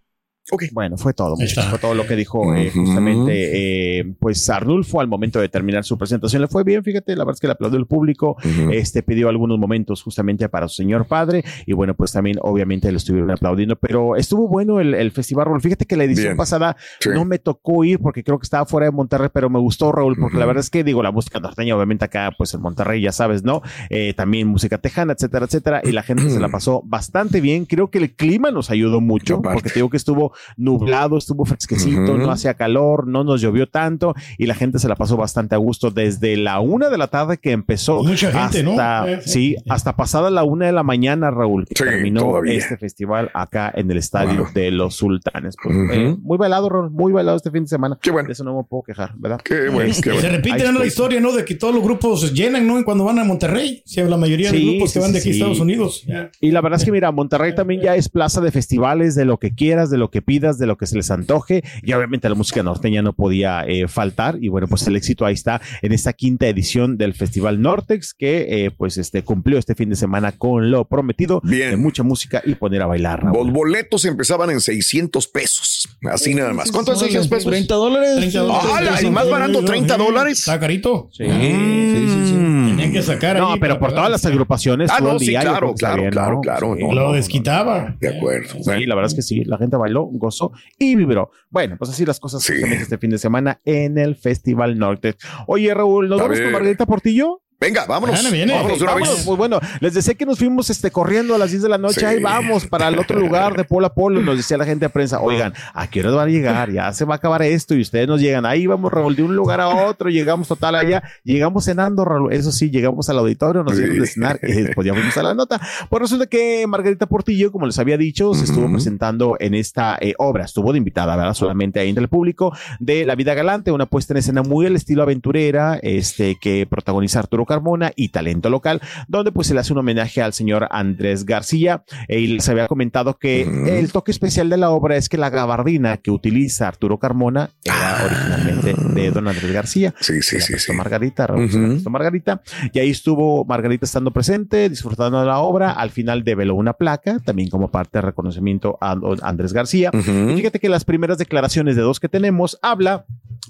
Ok. 0.51 0.65
Bueno, 0.73 0.95
fue 0.97 1.13
todo, 1.13 1.35
fue 1.37 1.79
todo 1.79 1.95
lo 1.95 2.05
que 2.05 2.15
dijo 2.15 2.53
eh, 2.53 2.69
justamente 2.71 3.99
eh, 3.99 4.13
pues 4.19 4.47
Arnulfo 4.49 5.01
al 5.01 5.07
momento 5.07 5.39
de 5.39 5.49
terminar 5.49 5.83
su 5.83 5.97
presentación. 5.97 6.41
Le 6.41 6.47
fue 6.47 6.63
bien, 6.63 6.83
fíjate, 6.83 7.15
la 7.15 7.23
verdad 7.23 7.33
es 7.35 7.39
que 7.39 7.47
le 7.47 7.53
aplaudió 7.53 7.79
el 7.79 7.87
público, 7.87 8.37
este 8.71 9.01
pidió 9.01 9.29
algunos 9.29 9.57
momentos 9.57 10.03
justamente 10.03 10.47
para 10.49 10.67
su 10.67 10.75
señor 10.75 11.07
padre 11.07 11.43
y 11.65 11.73
bueno, 11.73 11.95
pues 11.95 12.11
también 12.11 12.37
obviamente 12.41 12.91
le 12.91 12.97
estuvieron 12.97 13.31
aplaudiendo, 13.31 13.75
pero 13.75 14.15
estuvo 14.15 14.47
bueno 14.47 14.79
el, 14.79 14.93
el 14.93 15.11
festival, 15.11 15.45
Raúl. 15.45 15.61
Fíjate 15.61 15.85
que 15.85 15.97
la 15.97 16.03
edición 16.03 16.25
Bien. 16.27 16.37
pasada 16.37 16.77
Sí. 16.99 17.09
no 17.09 17.25
me 17.25 17.39
tocó 17.39 17.83
ir 17.83 17.99
porque 17.99 18.23
creo 18.23 18.37
que 18.37 18.43
estaba 18.43 18.65
fuera 18.65 18.85
de 18.85 18.91
Monterrey, 18.91 19.29
pero 19.33 19.49
me 19.49 19.59
gustó, 19.59 19.91
Raúl, 19.91 20.15
porque 20.19 20.37
la 20.37 20.45
verdad 20.45 20.61
es 20.61 20.69
que 20.69 20.83
digo, 20.83 21.01
la 21.01 21.11
música 21.11 21.39
norteña, 21.39 21.75
obviamente 21.75 22.05
acá 22.05 22.31
pues 22.37 22.53
en 22.53 22.61
Monterrey, 22.61 23.01
ya 23.01 23.11
sabes, 23.11 23.43
¿no? 23.43 23.61
Eh, 23.89 24.13
también 24.15 24.47
música 24.47 24.77
tejana, 24.77 25.13
etcétera, 25.13 25.45
etcétera, 25.45 25.81
y 25.83 25.91
la 25.91 26.03
gente 26.03 26.29
se 26.29 26.39
la 26.39 26.49
pasó 26.49 26.83
bastante 26.85 27.41
bien. 27.41 27.65
Creo 27.65 27.89
que 27.89 27.97
el 27.97 28.13
clima 28.15 28.51
nos 28.51 28.69
ayudó 28.69 29.01
mucho, 29.01 29.41
porque 29.41 29.69
te 29.69 29.75
digo 29.75 29.89
que 29.89 29.97
estuvo 29.97 30.33
nublado, 30.57 31.17
estuvo 31.17 31.45
fresquecito, 31.45 32.17
no 32.17 32.31
hacía 32.31 32.53
calor, 32.55 33.07
no 33.07 33.23
nos 33.23 33.41
llovió 33.41 33.67
tanto 33.67 34.13
y 34.37 34.45
la 34.45 34.55
gente 34.55 34.79
se 34.79 34.87
la 34.87 34.95
pasó 34.95 35.17
bastante 35.17 35.55
a 35.55 35.57
gusto 35.57 35.91
desde 35.91 36.37
la 36.37 36.59
una 36.59 36.89
de 36.89 36.97
la 36.97 37.07
tarde 37.07 37.37
que 37.37 37.51
empezó 37.51 38.03
Mucha 38.03 38.31
gente, 38.31 38.63
¿no? 38.63 38.71
hasta, 38.71 39.11
Eh, 39.11 39.21
sí, 39.25 39.55
hasta 39.69 39.95
pasada 39.95 40.29
la 40.29 40.43
una 40.43 40.65
de 40.67 40.71
la 40.71 40.83
mañana, 40.83 41.31
Raúl, 41.31 41.65
que 41.65 41.75
Sí, 41.75 41.83
terminó 41.83 42.21
todavía. 42.21 42.53
este 42.53 42.77
festival 42.77 43.29
acá 43.33 43.71
en 43.75 43.89
el 43.91 43.97
estadio 43.97 44.43
Wow. 44.43 44.53
de 44.53 44.71
los 44.71 44.95
Sultanes. 44.95 45.55
Pues, 45.61 45.75
eh, 45.93 46.15
muy 46.21 46.37
bailado, 46.37 46.69
Raúl, 46.69 46.89
muy 46.91 47.11
bailado 47.13 47.37
este 47.37 47.51
fin 47.51 47.63
de 47.63 47.69
semana. 47.69 47.97
Qué 48.01 48.11
bueno. 48.11 48.27
De 48.27 48.33
eso 48.33 48.43
no 48.43 48.55
me 48.57 48.63
puedo 48.63 48.83
quejar, 48.83 49.13
¿verdad? 49.17 49.39
Qué 49.43 49.69
bueno, 49.69 49.93
qué 50.01 50.19
Se 50.19 50.29
repite 50.29 50.59
la 50.63 50.69
estoy. 50.71 50.87
historia, 50.87 51.19
¿no? 51.21 51.31
De 51.33 51.45
que 51.45 51.55
todos 51.55 51.73
los 51.73 51.83
grupos 51.83 52.21
se 52.21 52.33
llenan, 52.33 52.65
¿no? 52.67 52.83
Cuando 52.83 53.03
van 53.03 53.19
a 53.19 53.23
Monterrey. 53.23 53.81
Sí, 53.85 54.01
la 54.03 54.17
mayoría 54.17 54.51
de 54.51 54.57
Sí, 54.57 54.69
grupos 54.71 54.91
sí, 54.91 54.93
que 54.99 55.03
van 55.03 55.13
de 55.13 55.19
sí, 55.21 55.29
aquí 55.29 55.29
a 55.29 55.33
sí. 55.33 55.39
Estados 55.39 55.59
Unidos. 55.59 56.05
Y 56.41 56.51
la 56.51 56.61
verdad 56.61 56.79
es 56.79 56.85
que 56.85 56.91
mira, 56.91 57.11
Monterrey 57.11 57.53
también 57.55 57.81
ya 57.81 57.95
es 57.95 58.09
plaza 58.09 58.41
de 58.41 58.51
festivales, 58.51 59.15
de 59.15 59.25
lo 59.25 59.37
que 59.37 59.53
quieras, 59.53 59.89
de 59.89 59.97
lo 59.97 60.09
que 60.09 60.21
pidas, 60.25 60.57
de 60.57 60.65
lo 60.65 60.77
que 60.77 60.85
se 60.85 60.95
les 60.95 61.11
antoje. 61.11 61.63
Y 61.83 61.93
obviamente 61.93 62.27
la 62.27 62.35
música 62.35 62.63
norteña 62.63 63.01
no 63.01 63.13
podía 63.13 63.63
eh, 63.65 63.87
faltar. 63.87 64.37
Y 64.41 64.49
bueno, 64.49 64.67
pues 64.67 64.85
el 64.87 64.95
éxito 64.95 65.25
ahí 65.25 65.33
está 65.33 65.61
en 65.81 65.93
esta 65.93 66.13
quinta 66.13 66.47
edición 66.47 66.97
del 66.97 67.13
Festival 67.13 67.61
Nortex, 67.61 68.13
que 68.13 68.65
eh, 68.65 68.71
pues 68.71 68.97
este 68.97 69.23
cumplió 69.23 69.57
este 69.57 69.75
fin 69.75 69.89
de 69.89 69.95
semana 69.95 70.31
con 70.33 70.71
lo 70.71 70.85
prometido 70.85 71.41
Bien. 71.43 71.71
de 71.71 71.77
mucha 71.77 72.03
música 72.03 72.41
y 72.45 72.55
poner 72.55 72.81
a 72.81 72.87
bailar. 72.87 73.23
Raúl. 73.23 73.45
Los 73.45 73.53
boletos 73.53 74.05
empezaban 74.05 74.49
en 74.49 74.59
600 74.59 75.27
pesos. 75.27 75.87
Así 76.11 76.33
nada 76.33 76.53
más. 76.53 76.71
¿Cuánto 76.71 76.93
es 76.93 76.99
600 76.99 77.27
pesos? 77.29 77.51
30 77.51 77.75
dólares. 77.75 78.15
30 78.17 78.39
dólares. 78.39 78.71
¡Hala! 78.73 78.99
¿El 78.99 79.11
más 79.11 79.29
barato, 79.29 79.63
30 79.63 79.97
dólares? 79.97 80.39
Está 80.39 80.59
carito. 80.59 81.09
Sí, 81.11 81.25
sí, 81.25 81.31
sí, 81.31 82.27
sí. 82.27 82.54
Tenían 82.75 82.91
que 82.91 83.01
sacar 83.01 83.37
No, 83.37 83.53
ahí 83.53 83.59
pero 83.59 83.79
por 83.79 83.91
todas 83.93 84.09
las 84.11 84.25
agrupaciones. 84.25 84.89
Ah, 84.91 84.97
todo 84.99 85.07
no, 85.09 85.13
el 85.13 85.19
sí, 85.19 85.27
día, 85.27 85.43
yo 85.43 85.49
claro, 85.51 85.73
claro, 85.75 86.01
bien, 86.01 86.11
claro, 86.11 86.33
¿no? 86.35 86.41
claro, 86.41 86.75
Sí. 86.75 86.83
no, 86.83 86.91
Lo 86.93 87.13
desquitaba. 87.13 87.95
De 87.99 88.17
acuerdo. 88.17 88.49
Sí, 88.61 88.85
la 88.85 88.95
verdad 88.95 89.09
es 89.11 89.15
que 89.15 89.21
sí, 89.21 89.43
la 89.45 89.57
gente 89.57 89.77
bailó, 89.77 90.03
gozó 90.11 90.51
y 90.77 90.95
vibró. 90.95 91.31
Bueno, 91.49 91.75
pues 91.77 91.91
así 91.91 92.05
las 92.05 92.19
cosas 92.19 92.43
Sí. 92.43 92.53
justamente 92.53 92.83
este 92.83 92.97
fin 92.97 93.09
de 93.11 93.17
semana 93.17 93.61
en 93.65 93.97
el 93.97 94.15
Festival 94.15 94.77
Norte. 94.77 95.15
Oye, 95.47 95.73
Raúl, 95.73 96.09
¿nos 96.09 96.19
A 96.19 96.23
vamos 96.23 96.37
ver. 96.37 96.47
con 96.47 96.53
Margarita 96.53 96.85
Portillo? 96.85 97.41
Venga, 97.59 97.85
vámonos. 97.85 98.15
Viene, 98.21 98.35
viene. 98.35 98.53
Vámonos 98.53 98.77
de 98.79 98.83
una 98.83 98.93
Vámonos, 98.93 99.15
vez. 99.15 99.25
pues 99.25 99.37
bueno, 99.37 99.59
les 99.79 99.93
decía 99.93 100.13
que 100.13 100.25
nos 100.25 100.37
fuimos 100.37 100.69
este, 100.69 100.91
corriendo 100.91 101.35
a 101.35 101.37
las 101.37 101.51
10 101.51 101.63
de 101.63 101.69
la 101.69 101.77
noche. 101.77 102.01
Sí. 102.01 102.05
Ahí 102.05 102.21
vamos 102.21 102.65
para 102.67 102.87
el 102.89 102.99
otro 102.99 103.19
lugar 103.19 103.55
de 103.55 103.63
polo 103.63 103.87
a 103.87 103.93
polo. 103.93 104.21
Nos 104.21 104.37
decía 104.37 104.57
la 104.57 104.65
gente 104.65 104.85
de 104.85 104.89
prensa, 104.89 105.21
oigan, 105.21 105.53
¿a 105.73 105.87
qué 105.87 106.01
hora 106.01 106.11
van 106.11 106.27
a 106.27 106.31
llegar? 106.31 106.71
Ya 106.71 106.91
se 106.93 107.05
va 107.05 107.15
a 107.15 107.17
acabar 107.17 107.41
esto 107.43 107.73
y 107.75 107.81
ustedes 107.81 108.07
nos 108.07 108.19
llegan. 108.19 108.45
Ahí 108.45 108.67
vamos, 108.67 108.91
Raúl, 108.91 109.15
de 109.15 109.23
un 109.23 109.35
lugar 109.35 109.61
a 109.61 109.69
otro. 109.69 110.09
Llegamos 110.09 110.47
total 110.47 110.75
allá. 110.75 111.01
Llegamos 111.23 111.65
cenando, 111.65 112.03
Raúl. 112.05 112.33
Eso 112.33 112.51
sí, 112.51 112.69
llegamos 112.69 113.09
al 113.09 113.19
auditorio, 113.19 113.63
nos 113.63 113.73
Sí. 113.75 113.79
dieron 113.83 113.99
de 113.99 114.07
cenar 114.07 114.39
y 114.43 114.51
después 114.61 114.85
ya 114.85 114.93
fuimos 114.93 115.15
a 115.17 115.23
la 115.23 115.33
nota. 115.33 115.59
Pues 115.89 116.01
resulta 116.01 116.25
que 116.27 116.65
Margarita 116.67 117.05
Portillo, 117.07 117.51
como 117.51 117.65
les 117.65 117.79
había 117.79 117.97
dicho, 117.97 118.33
se 118.33 118.43
estuvo 118.45 118.69
presentando 118.71 119.37
en 119.39 119.53
esta 119.53 119.97
eh, 120.01 120.13
obra. 120.17 120.45
Estuvo 120.45 120.71
de 120.73 120.77
invitada, 120.77 121.15
¿verdad? 121.15 121.33
Solamente 121.33 121.79
ahí 121.79 121.89
entre 121.89 122.03
el 122.03 122.09
público 122.09 122.55
de 122.79 123.05
La 123.05 123.15
Vida 123.15 123.33
Galante, 123.33 123.71
una 123.71 123.85
puesta 123.85 124.13
en 124.13 124.17
escena 124.17 124.43
muy 124.43 124.65
al 124.65 124.75
estilo 124.75 125.03
aventurera, 125.03 125.79
este, 125.81 126.37
que 126.39 126.67
protagoniza 126.69 127.19
Arturo 127.19 127.44
Carmona 127.45 127.91
y 127.95 128.09
talento 128.09 128.49
local, 128.49 128.81
donde 129.07 129.31
pues 129.31 129.47
se 129.47 129.53
le 129.53 129.59
hace 129.59 129.73
un 129.73 129.79
homenaje 129.79 130.21
al 130.21 130.33
señor 130.33 130.67
Andrés 130.71 131.25
García. 131.25 131.83
Y 132.07 132.39
se 132.39 132.51
había 132.51 132.67
comentado 132.67 133.17
que 133.17 133.41
el 133.79 133.91
toque 133.91 134.11
especial 134.11 134.49
de 134.49 134.57
la 134.57 134.69
obra 134.69 134.95
es 134.97 135.09
que 135.09 135.17
la 135.17 135.29
gabardina 135.29 135.97
que 135.97 136.11
utiliza 136.11 136.67
Arturo 136.67 136.99
Carmona 136.99 137.49
era 137.63 138.05
originalmente 138.05 138.75
de 138.93 139.11
don 139.11 139.27
Andrés 139.27 139.51
García. 139.51 139.93
Sí, 139.99 140.21
sí, 140.21 140.39
sí, 140.39 140.57
sí. 140.57 140.73
Margarita, 140.73 141.27
prestó 141.27 141.89
Margarita. 141.89 142.41
Y 142.73 142.79
ahí 142.79 142.89
estuvo 142.89 143.45
Margarita 143.45 143.85
estando 143.85 144.11
presente, 144.11 144.69
disfrutando 144.69 145.19
de 145.19 145.25
la 145.25 145.39
obra. 145.39 145.71
Al 145.71 145.89
final 145.89 146.23
develó 146.23 146.55
una 146.55 146.73
placa, 146.73 147.19
también 147.19 147.49
como 147.49 147.69
parte 147.69 147.97
de 147.97 148.01
reconocimiento 148.03 148.77
a 148.81 148.95
don 148.95 149.19
Andrés 149.21 149.53
García. 149.53 149.91
Y 149.93 150.35
fíjate 150.35 150.59
que 150.59 150.69
las 150.69 150.85
primeras 150.85 151.17
declaraciones 151.17 151.75
de 151.75 151.81
dos 151.81 151.99
que 151.99 152.09
tenemos 152.09 152.57
habla 152.61 153.05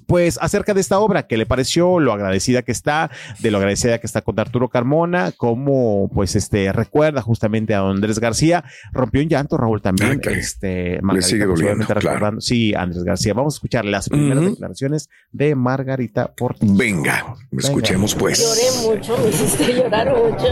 pues 0.08 0.38
acerca 0.42 0.74
de 0.74 0.82
esta 0.82 1.00
obra, 1.00 1.28
que 1.28 1.38
le 1.38 1.46
pareció, 1.46 2.00
lo 2.00 2.14
agradecida 2.14 2.62
que 2.62 2.72
está, 2.72 3.10
de 3.40 3.52
lo 3.52 3.58
agradecida 3.58 4.00
que 4.00 4.08
está 4.08 4.22
con 4.22 4.40
Arturo 4.40 4.70
Carmona, 4.70 5.32
como 5.36 6.10
pues 6.14 6.36
este 6.36 6.72
recuerda 6.72 7.22
justamente 7.22 7.74
a 7.74 7.80
don 7.80 7.96
Andrés 7.96 8.20
García, 8.20 8.64
rompió 8.92 9.22
en 9.22 9.30
llanto 9.30 9.58
Raúl 9.58 9.82
también, 9.82 10.12
Ay, 10.12 10.20
caray. 10.20 10.40
este 10.40 11.00
Margarita, 11.02 11.28
sigue 11.28 11.46
pues, 11.46 11.60
doliendo, 11.60 11.86
claro. 11.86 12.02
recordando, 12.02 12.42
sí, 12.42 12.74
Andrés 12.74 13.04
García. 13.04 13.34
Vamos 13.34 13.56
a 13.56 13.58
escuchar 13.58 13.86
las 13.86 14.10
primeras 14.10 14.44
Ujú. 14.44 14.52
declaraciones 14.52 15.10
de 15.32 15.56
Margarita 15.56 16.34
Portillo. 16.36 16.74
Venga, 16.76 17.36
escuchemos 17.58 18.16
pues. 18.16 18.40
Lloré 18.40 18.96
mucho, 18.96 19.18
me 19.18 19.30
hiciste 19.30 19.74
llorar 19.74 20.14
mucho 20.16 20.46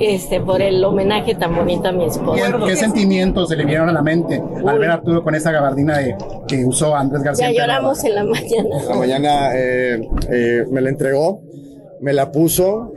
este, 0.00 0.40
por 0.40 0.62
el 0.62 0.82
homenaje 0.84 1.34
tan 1.34 1.54
bonito 1.54 1.88
a 1.88 1.92
mi 1.92 2.04
esposo. 2.04 2.42
¿Qué, 2.60 2.66
qué 2.66 2.76
sentimientos 2.76 3.48
se 3.48 3.56
le 3.56 3.64
vinieron 3.64 3.88
a 3.88 3.92
la 3.92 4.02
mente 4.02 4.42
al 4.66 4.78
ver 4.78 4.90
a 4.90 4.94
Arturo 4.94 5.22
con 5.22 5.34
esa 5.34 5.50
gabardina 5.52 5.98
de, 5.98 6.16
que 6.48 6.64
usó 6.64 6.96
Andrés 6.96 7.22
García? 7.22 7.50
Ya 7.52 7.60
lloramos 7.62 8.02
en 8.04 8.14
la 8.14 8.24
mañana. 8.24 8.79
La 8.88 8.94
mañana 8.94 9.50
eh, 9.56 10.00
eh, 10.30 10.64
me 10.70 10.80
la 10.80 10.90
entregó, 10.90 11.42
me 12.00 12.12
la 12.12 12.32
puso 12.32 12.92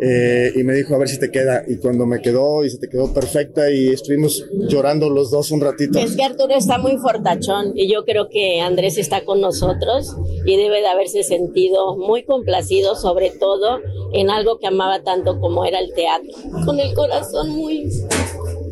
eh, 0.00 0.52
y 0.54 0.62
me 0.62 0.74
dijo 0.74 0.94
a 0.94 0.98
ver 0.98 1.08
si 1.08 1.18
te 1.18 1.30
queda. 1.30 1.64
Y 1.66 1.78
cuando 1.78 2.06
me 2.06 2.20
quedó 2.20 2.64
y 2.64 2.70
se 2.70 2.78
te 2.78 2.88
quedó 2.88 3.12
perfecta 3.12 3.70
y 3.70 3.88
estuvimos 3.88 4.44
llorando 4.68 5.10
los 5.10 5.30
dos 5.30 5.50
un 5.50 5.60
ratito. 5.60 5.98
Es 5.98 6.16
que 6.16 6.22
Arturo 6.22 6.54
está 6.54 6.78
muy 6.78 6.96
fortachón 6.98 7.72
y 7.74 7.90
yo 7.92 8.04
creo 8.04 8.28
que 8.28 8.60
Andrés 8.60 8.96
está 8.98 9.24
con 9.24 9.40
nosotros 9.40 10.16
y 10.44 10.56
debe 10.56 10.80
de 10.80 10.86
haberse 10.86 11.22
sentido 11.24 11.96
muy 11.96 12.24
complacido, 12.24 12.94
sobre 12.94 13.30
todo 13.30 13.80
en 14.12 14.30
algo 14.30 14.58
que 14.58 14.68
amaba 14.68 15.02
tanto 15.02 15.40
como 15.40 15.64
era 15.64 15.80
el 15.80 15.92
teatro. 15.92 16.32
Con 16.64 16.78
el 16.78 16.94
corazón 16.94 17.50
muy, 17.50 17.90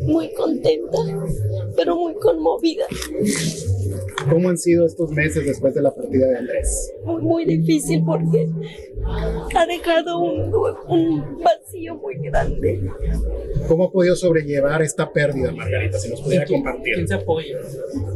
muy 0.07 0.33
contenta, 0.33 0.97
pero 1.75 1.95
muy 1.95 2.15
conmovida. 2.15 2.85
¿Cómo 4.29 4.49
han 4.49 4.57
sido 4.57 4.85
estos 4.85 5.11
meses 5.11 5.45
después 5.45 5.73
de 5.73 5.81
la 5.81 5.93
partida 5.93 6.27
de 6.27 6.37
Andrés? 6.37 6.93
Muy, 7.05 7.21
muy 7.21 7.45
difícil 7.45 8.03
porque 8.05 8.49
ha 9.55 9.65
dejado 9.65 10.19
un, 10.19 10.53
un 10.87 11.39
vacío 11.43 11.95
muy 11.95 12.15
grande. 12.15 12.89
¿Cómo 13.67 13.85
ha 13.85 13.91
podido 13.91 14.15
sobrellevar 14.15 14.81
esta 14.81 15.11
pérdida, 15.11 15.51
Margarita? 15.51 15.99
Si 15.99 16.09
nos 16.09 16.21
pudiera 16.21 16.45
compartir. 16.45 16.95
¿Quién 16.95 17.07
se 17.07 17.13
apoya? 17.13 17.57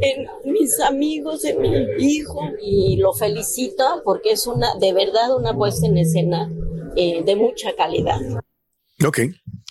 En 0.01 0.51
mis 0.51 0.79
amigos, 0.79 1.45
en 1.45 1.61
mi 1.61 1.69
hijo. 1.99 2.41
Y 2.61 2.97
lo 2.97 3.13
felicito 3.13 3.83
porque 4.03 4.31
es 4.31 4.47
una, 4.47 4.75
de 4.79 4.93
verdad, 4.93 5.35
una 5.35 5.55
puesta 5.55 5.87
en 5.87 5.97
escena 5.97 6.51
eh, 6.95 7.23
de 7.23 7.35
mucha 7.35 7.73
calidad. 7.75 8.19
Ok. 9.05 9.19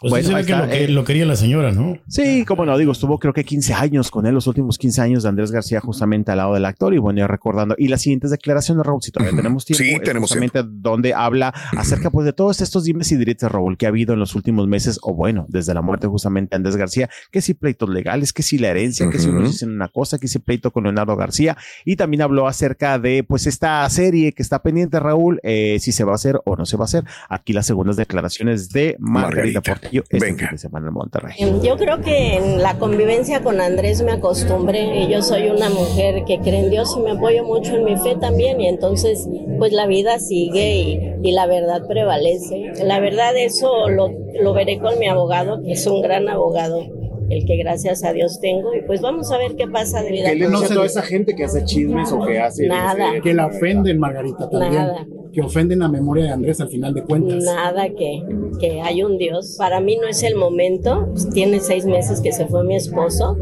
Pues 0.00 0.10
Bueno, 0.10 0.22
sí 0.22 0.28
se 0.28 0.34
ve 0.34 0.40
ahí 0.40 0.46
que 0.46 0.52
está, 0.52 0.66
lo, 0.66 0.72
que 0.72 0.84
eh. 0.84 0.88
lo 0.88 1.04
quería 1.04 1.26
la 1.26 1.36
señora, 1.36 1.72
¿no? 1.72 1.98
Sí, 2.08 2.44
como 2.44 2.64
no 2.64 2.78
digo, 2.78 2.92
estuvo 2.92 3.18
creo 3.18 3.32
que 3.32 3.44
15 3.44 3.74
años 3.74 4.10
con 4.10 4.26
él, 4.26 4.34
los 4.34 4.46
últimos 4.46 4.78
15 4.78 5.02
años 5.02 5.22
de 5.22 5.28
Andrés 5.28 5.50
García 5.50 5.80
justamente 5.80 6.30
al 6.30 6.38
lado 6.38 6.54
del 6.54 6.64
actor 6.64 6.94
y 6.94 6.98
bueno, 6.98 7.18
ya 7.18 7.26
recordando. 7.26 7.74
Y 7.78 7.88
las 7.88 8.02
siguientes 8.02 8.30
declaraciones, 8.30 8.84
Raúl, 8.84 9.02
si 9.02 9.10
todavía 9.10 9.36
tenemos 9.36 9.64
tiempo, 9.64 9.84
Sí, 9.84 9.90
es 9.90 10.02
tenemos 10.02 10.30
justamente 10.30 10.62
donde 10.64 11.14
habla 11.14 11.52
acerca 11.76 12.10
pues 12.10 12.24
de 12.24 12.32
todos 12.32 12.60
estos 12.60 12.84
dimes 12.84 13.12
y 13.12 13.16
diretes, 13.16 13.50
Raúl, 13.50 13.76
que 13.76 13.86
ha 13.86 13.90
habido 13.90 14.14
en 14.14 14.20
los 14.20 14.34
últimos 14.34 14.66
meses 14.66 14.98
o 15.02 15.14
bueno, 15.14 15.46
desde 15.48 15.74
la 15.74 15.82
muerte 15.82 16.06
justamente 16.06 16.50
de 16.50 16.56
Andrés 16.56 16.76
García, 16.76 17.10
que 17.30 17.42
si 17.42 17.54
pleitos 17.54 17.88
legales, 17.88 18.32
que 18.32 18.42
si 18.42 18.58
la 18.58 18.68
herencia, 18.68 19.08
que 19.10 19.18
si 19.18 19.28
unos 19.28 19.52
dicen 19.52 19.70
una 19.70 19.88
cosa, 19.88 20.18
que 20.18 20.28
si 20.28 20.38
pleito 20.38 20.70
con 20.70 20.84
Leonardo 20.84 21.16
García 21.16 21.56
y 21.84 21.96
también 21.96 22.22
habló 22.22 22.46
acerca 22.46 22.98
de 22.98 23.24
pues 23.24 23.46
esta 23.46 23.88
serie 23.90 24.32
que 24.32 24.42
está 24.42 24.62
pendiente, 24.62 24.98
Raúl, 24.98 25.40
eh, 25.42 25.78
si 25.80 25.92
se 25.92 26.04
va 26.04 26.12
a 26.12 26.14
hacer 26.14 26.40
o 26.44 26.56
no 26.56 26.66
se 26.66 26.76
va 26.76 26.84
a 26.84 26.86
hacer. 26.86 27.04
Aquí 27.28 27.52
las 27.52 27.66
segundas 27.66 27.96
declaraciones 27.96 28.70
de 28.70 28.96
Margarita, 28.98 29.60
Margarita. 29.60 29.89
Este 29.98 30.18
Venga. 30.18 30.38
fin 30.46 30.48
de 30.52 30.58
semana 30.58 30.88
en 30.88 30.94
Monterrey. 30.94 31.34
Yo 31.62 31.76
creo 31.76 32.00
que 32.00 32.36
en 32.36 32.62
la 32.62 32.78
convivencia 32.78 33.42
con 33.42 33.60
Andrés 33.60 34.02
me 34.02 34.12
acostumbré 34.12 35.02
y 35.02 35.08
yo 35.10 35.22
soy 35.22 35.48
una 35.48 35.68
mujer 35.70 36.24
que 36.24 36.38
cree 36.38 36.60
en 36.60 36.70
Dios 36.70 36.94
y 36.96 37.00
me 37.02 37.12
apoyo 37.12 37.44
mucho 37.44 37.76
en 37.76 37.84
mi 37.84 37.96
fe 37.96 38.16
también 38.20 38.60
y 38.60 38.68
entonces 38.68 39.28
pues 39.58 39.72
la 39.72 39.86
vida 39.86 40.18
sigue 40.18 40.74
y, 40.76 41.28
y 41.28 41.32
la 41.32 41.46
verdad 41.46 41.86
prevalece. 41.86 42.72
La 42.84 43.00
verdad 43.00 43.36
eso 43.36 43.88
lo, 43.88 44.08
lo 44.40 44.52
veré 44.54 44.78
con 44.78 44.98
mi 44.98 45.08
abogado, 45.08 45.62
que 45.62 45.72
es 45.72 45.86
un 45.86 46.02
gran 46.02 46.28
abogado, 46.28 46.86
el 47.28 47.44
que 47.44 47.56
gracias 47.56 48.04
a 48.04 48.12
Dios 48.12 48.40
tengo 48.40 48.74
y 48.74 48.82
pues 48.82 49.00
vamos 49.00 49.30
a 49.32 49.38
ver 49.38 49.54
qué 49.56 49.66
pasa 49.68 50.02
de 50.02 50.10
vida. 50.12 50.30
¿Qué 50.30 50.36
le 50.36 50.44
con 50.46 50.54
dice 50.54 50.66
él. 50.66 50.72
a 50.72 50.74
toda 50.74 50.86
esa 50.86 51.02
gente 51.02 51.34
que 51.34 51.44
hace 51.44 51.64
chismes 51.64 52.10
o 52.12 52.24
que 52.24 52.38
hace... 52.38 52.66
Nada. 52.66 53.20
Que 53.22 53.34
la 53.34 53.46
ofenden, 53.46 53.98
Margarita, 53.98 54.48
también. 54.48 54.74
Nada. 54.74 55.06
Que 55.32 55.40
ofenden 55.40 55.80
la 55.80 55.88
memoria 55.88 56.24
de 56.24 56.30
Andrés 56.30 56.60
al 56.60 56.68
final 56.68 56.94
de 56.94 57.02
cuentas. 57.02 57.42
Nada 57.44 57.88
que, 57.90 58.22
que 58.58 58.80
hay 58.80 59.02
un 59.02 59.18
Dios. 59.18 59.56
Para 59.58 59.80
mí 59.80 59.96
no 59.96 60.08
es 60.08 60.22
el 60.22 60.36
momento. 60.36 61.12
Tiene 61.32 61.60
seis 61.60 61.84
meses 61.84 62.20
que 62.20 62.32
se 62.32 62.46
fue 62.46 62.64
mi 62.64 62.76
esposo 62.76 63.36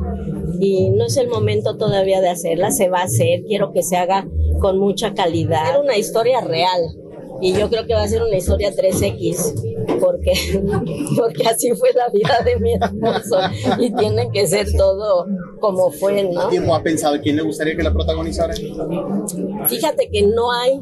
y 0.61 0.91
no 0.91 1.07
es 1.07 1.17
el 1.17 1.29
momento 1.29 1.77
todavía 1.77 2.21
de 2.21 2.29
hacerla. 2.29 2.71
Se 2.71 2.89
va 2.89 3.01
a 3.01 3.05
hacer. 3.05 3.43
Quiero 3.45 3.73
que 3.73 3.83
se 3.83 3.97
haga 3.97 4.29
con 4.61 4.79
mucha 4.79 5.15
calidad. 5.15 5.71
Era 5.71 5.81
una 5.81 5.97
historia 5.97 6.41
real 6.41 6.83
y 7.41 7.53
yo 7.53 7.69
creo 7.69 7.87
que 7.87 7.95
va 7.95 8.03
a 8.03 8.09
ser 8.09 8.23
una 8.23 8.37
historia 8.37 8.73
3X 8.73 10.01
porque, 10.01 10.33
porque 11.17 11.47
así 11.49 11.71
fue 11.73 11.91
la 11.93 12.09
vida 12.11 12.39
de 12.45 12.59
mi 12.59 12.75
esposo 12.75 13.39
y 13.79 13.93
tiene 13.95 14.31
que 14.33 14.47
ser 14.47 14.67
todo 14.77 15.27
como 15.61 15.91
fue, 15.91 16.25
¿no? 16.25 16.49
tiempo 16.49 16.75
ha 16.75 16.83
pensado 16.83 17.17
quién 17.21 17.37
le 17.37 17.43
gustaría 17.43 17.77
que 17.77 17.83
la 17.83 17.93
protagonizara? 17.93 18.55
Fíjate 19.67 20.09
que 20.11 20.23
no 20.23 20.53
hay 20.53 20.81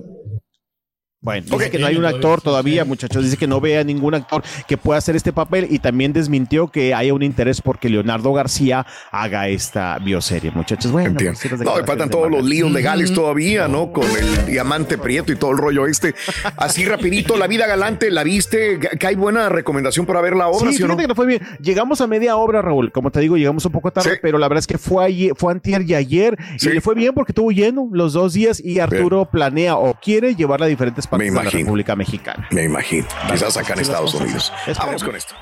Bueno, 1.26 1.44
dice 1.50 1.72
que 1.72 1.78
no 1.80 1.88
hay 1.88 1.96
un 1.96 2.04
actor 2.04 2.40
todavía, 2.40 2.84
muchachos. 2.84 3.24
Dice 3.24 3.36
que 3.36 3.48
no 3.48 3.60
ve 3.60 3.78
a 3.78 3.82
ningún 3.82 4.14
actor 4.14 4.44
que 4.68 4.76
pueda 4.76 4.98
hacer 4.98 5.16
este 5.16 5.32
papel 5.32 5.66
y 5.68 5.80
también 5.80 6.12
desmintió 6.12 6.68
que 6.68 6.94
haya 6.94 7.12
un 7.12 7.24
interés 7.24 7.60
porque 7.60 7.88
Leonardo 7.88 8.32
García 8.32 8.86
haga 9.10 9.48
esta 9.48 9.98
bioserie, 9.98 10.52
muchachos. 10.52 10.92
Bueno, 10.92 11.08
Entiendo. 11.08 11.36
pues, 11.42 11.58
sí, 11.58 11.64
No, 11.64 11.80
y 11.80 11.84
faltan 11.84 12.10
todos 12.10 12.30
los 12.30 12.44
líos 12.44 12.70
legales 12.70 13.12
todavía, 13.12 13.66
¿no? 13.66 13.92
Con 13.92 14.04
el 14.08 14.46
diamante 14.46 14.98
prieto 14.98 15.32
y 15.32 15.36
todo 15.36 15.50
el 15.50 15.58
rollo 15.58 15.88
este. 15.88 16.14
Así 16.58 16.84
rapidito, 16.84 17.36
La 17.36 17.48
Vida 17.48 17.66
Galante, 17.66 18.12
¿la 18.12 18.22
viste? 18.22 18.78
Que 18.78 19.04
hay 19.08 19.16
buena 19.16 19.48
recomendación 19.48 20.06
para 20.06 20.20
ver 20.20 20.36
la 20.36 20.46
obra, 20.46 20.70
Sí, 20.70 20.76
¿sí, 20.76 20.82
o 20.84 20.86
no? 20.86 20.92
fíjate 20.92 21.02
que 21.02 21.08
no 21.08 21.14
fue 21.16 21.26
bien. 21.26 21.42
Llegamos 21.60 22.00
a 22.00 22.06
media 22.06 22.36
obra, 22.36 22.62
Raúl. 22.62 22.92
Como 22.92 23.10
te 23.10 23.18
digo, 23.18 23.36
llegamos 23.36 23.64
un 23.64 23.72
poco 23.72 23.90
tarde, 23.90 24.20
pero 24.22 24.38
la 24.38 24.46
verdad 24.46 24.60
es 24.60 24.68
que 24.68 24.78
fue 24.78 25.04
ayer, 25.04 25.32
fue 25.34 25.52
antier 25.52 25.82
y 25.82 25.94
ayer 25.94 26.38
y 26.60 26.68
le 26.68 26.80
fue 26.80 26.94
bien 26.94 27.14
porque 27.14 27.32
estuvo 27.32 27.50
lleno 27.50 27.88
los 27.90 28.12
dos 28.12 28.32
días 28.32 28.62
y 28.64 28.78
Arturo 28.78 29.24
planea 29.24 29.76
o 29.76 29.94
quiere 30.00 30.36
llevarla 30.36 30.66
a 30.66 30.68
diferentes 30.68 31.04
partes 31.04 31.15
de 31.18 31.24
la 31.24 31.40
imagino. 31.40 31.60
República 31.60 31.96
Mexicana. 31.96 32.48
Me 32.50 32.64
imagino. 32.64 33.06
Quizás 33.30 33.56
acá 33.56 33.72
en 33.72 33.78
las 33.78 33.88
Estados 33.88 34.14
Unidos. 34.14 34.52
Vamos 34.78 35.04
con 35.04 35.16
esto. 35.16 35.34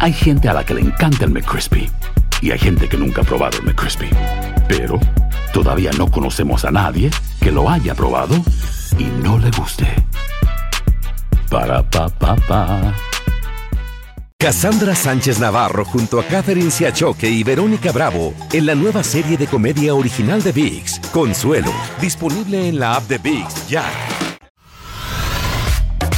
Hay 0.00 0.12
gente 0.12 0.48
a 0.48 0.52
la 0.52 0.64
que 0.64 0.74
le 0.74 0.80
encanta 0.80 1.24
el 1.24 1.30
McCrispy 1.30 1.90
y 2.40 2.50
hay 2.50 2.58
gente 2.58 2.88
que 2.88 2.96
nunca 2.96 3.22
ha 3.22 3.24
probado 3.24 3.58
el 3.58 3.64
McCrispy. 3.64 4.10
Pero 4.68 4.98
todavía 5.52 5.90
no 5.96 6.10
conocemos 6.10 6.64
a 6.64 6.70
nadie 6.70 7.10
que 7.40 7.52
lo 7.52 7.70
haya 7.70 7.94
probado 7.94 8.34
y 8.98 9.04
no 9.04 9.38
le 9.38 9.50
guste. 9.50 9.86
Para 11.48 11.88
pa 11.88 12.08
pa 12.08 12.34
pa. 12.34 12.94
Cassandra 14.42 14.96
Sánchez 14.96 15.38
Navarro 15.38 15.84
junto 15.84 16.18
a 16.18 16.24
Catherine 16.24 16.72
Siachoque 16.72 17.30
y 17.30 17.44
Verónica 17.44 17.92
Bravo 17.92 18.34
en 18.52 18.66
la 18.66 18.74
nueva 18.74 19.04
serie 19.04 19.36
de 19.36 19.46
comedia 19.46 19.94
original 19.94 20.42
de 20.42 20.50
VIX, 20.50 20.98
Consuelo, 21.12 21.72
disponible 22.00 22.68
en 22.68 22.80
la 22.80 22.96
app 22.96 23.06
de 23.06 23.18
VIX 23.18 23.68
ya. 23.68 23.84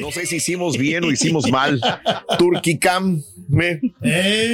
No 0.00 0.12
sé 0.12 0.24
si 0.26 0.36
hicimos 0.36 0.78
bien 0.78 1.02
o 1.02 1.10
hicimos 1.10 1.50
mal. 1.50 1.80
Turquicam. 2.38 3.20
me- 3.48 3.80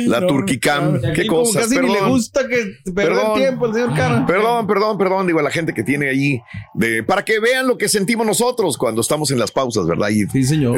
La 0.07 0.21
no, 0.21 0.27
Turquicam. 0.29 0.99
Qué 1.15 1.27
cosas. 1.27 1.65
casi 1.65 1.77
ni 1.79 1.89
le 1.89 1.93
Perdón. 1.95 2.11
gusta 2.11 2.49
que 2.49 2.91
perder 2.93 3.19
el 3.27 3.35
tiempo 3.35 3.67
el 3.67 3.75
señor 3.75 3.95
Cara. 3.95 4.27
Perdón, 4.27 4.67
perdón, 4.67 4.97
perdón, 4.99 5.27
digo 5.27 5.39
a 5.39 5.43
la 5.43 5.51
gente 5.51 5.75
que 5.75 5.83
tiene 5.83 6.09
ahí 6.09 6.41
de 6.75 7.03
para 7.03 7.23
que 7.25 7.39
vean 7.39 7.67
lo 7.67 7.77
que 7.77 7.89
sentimos 7.89 8.27
nosotros 8.27 8.79
cuando 8.79 9.03
estamos 9.03 9.31
en 9.31 9.39
las 9.39 9.51
pausas, 9.51 9.87
¿verdad? 9.87 10.09
Y 10.11 10.23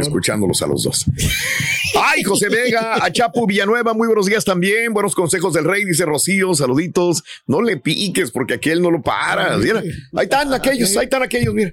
escuchándolos 0.00 0.60
a 0.62 0.66
los 0.66 0.82
dos. 0.82 1.04
Ay, 2.00 2.22
José 2.24 2.48
Vega, 2.48 2.96
a 3.04 3.12
Chapu 3.12 3.46
Villanueva, 3.46 3.94
muy 3.94 4.06
buenos 4.08 4.26
días 4.26 4.44
también. 4.44 4.92
Buenos 4.92 5.14
consejos 5.14 5.52
del 5.52 5.64
rey, 5.64 5.84
dice 5.84 6.04
Rocío, 6.04 6.54
saluditos. 6.54 7.22
No 7.46 7.62
le 7.62 7.76
piques 7.76 8.30
porque 8.32 8.54
aquel 8.54 8.82
no 8.82 8.90
lo 8.90 9.02
para. 9.02 9.56
Mira, 9.58 9.80
ahí 10.16 10.24
están 10.24 10.52
aquellos, 10.52 10.96
ahí 10.96 11.04
están 11.04 11.22
aquellos, 11.22 11.54
mira. 11.54 11.72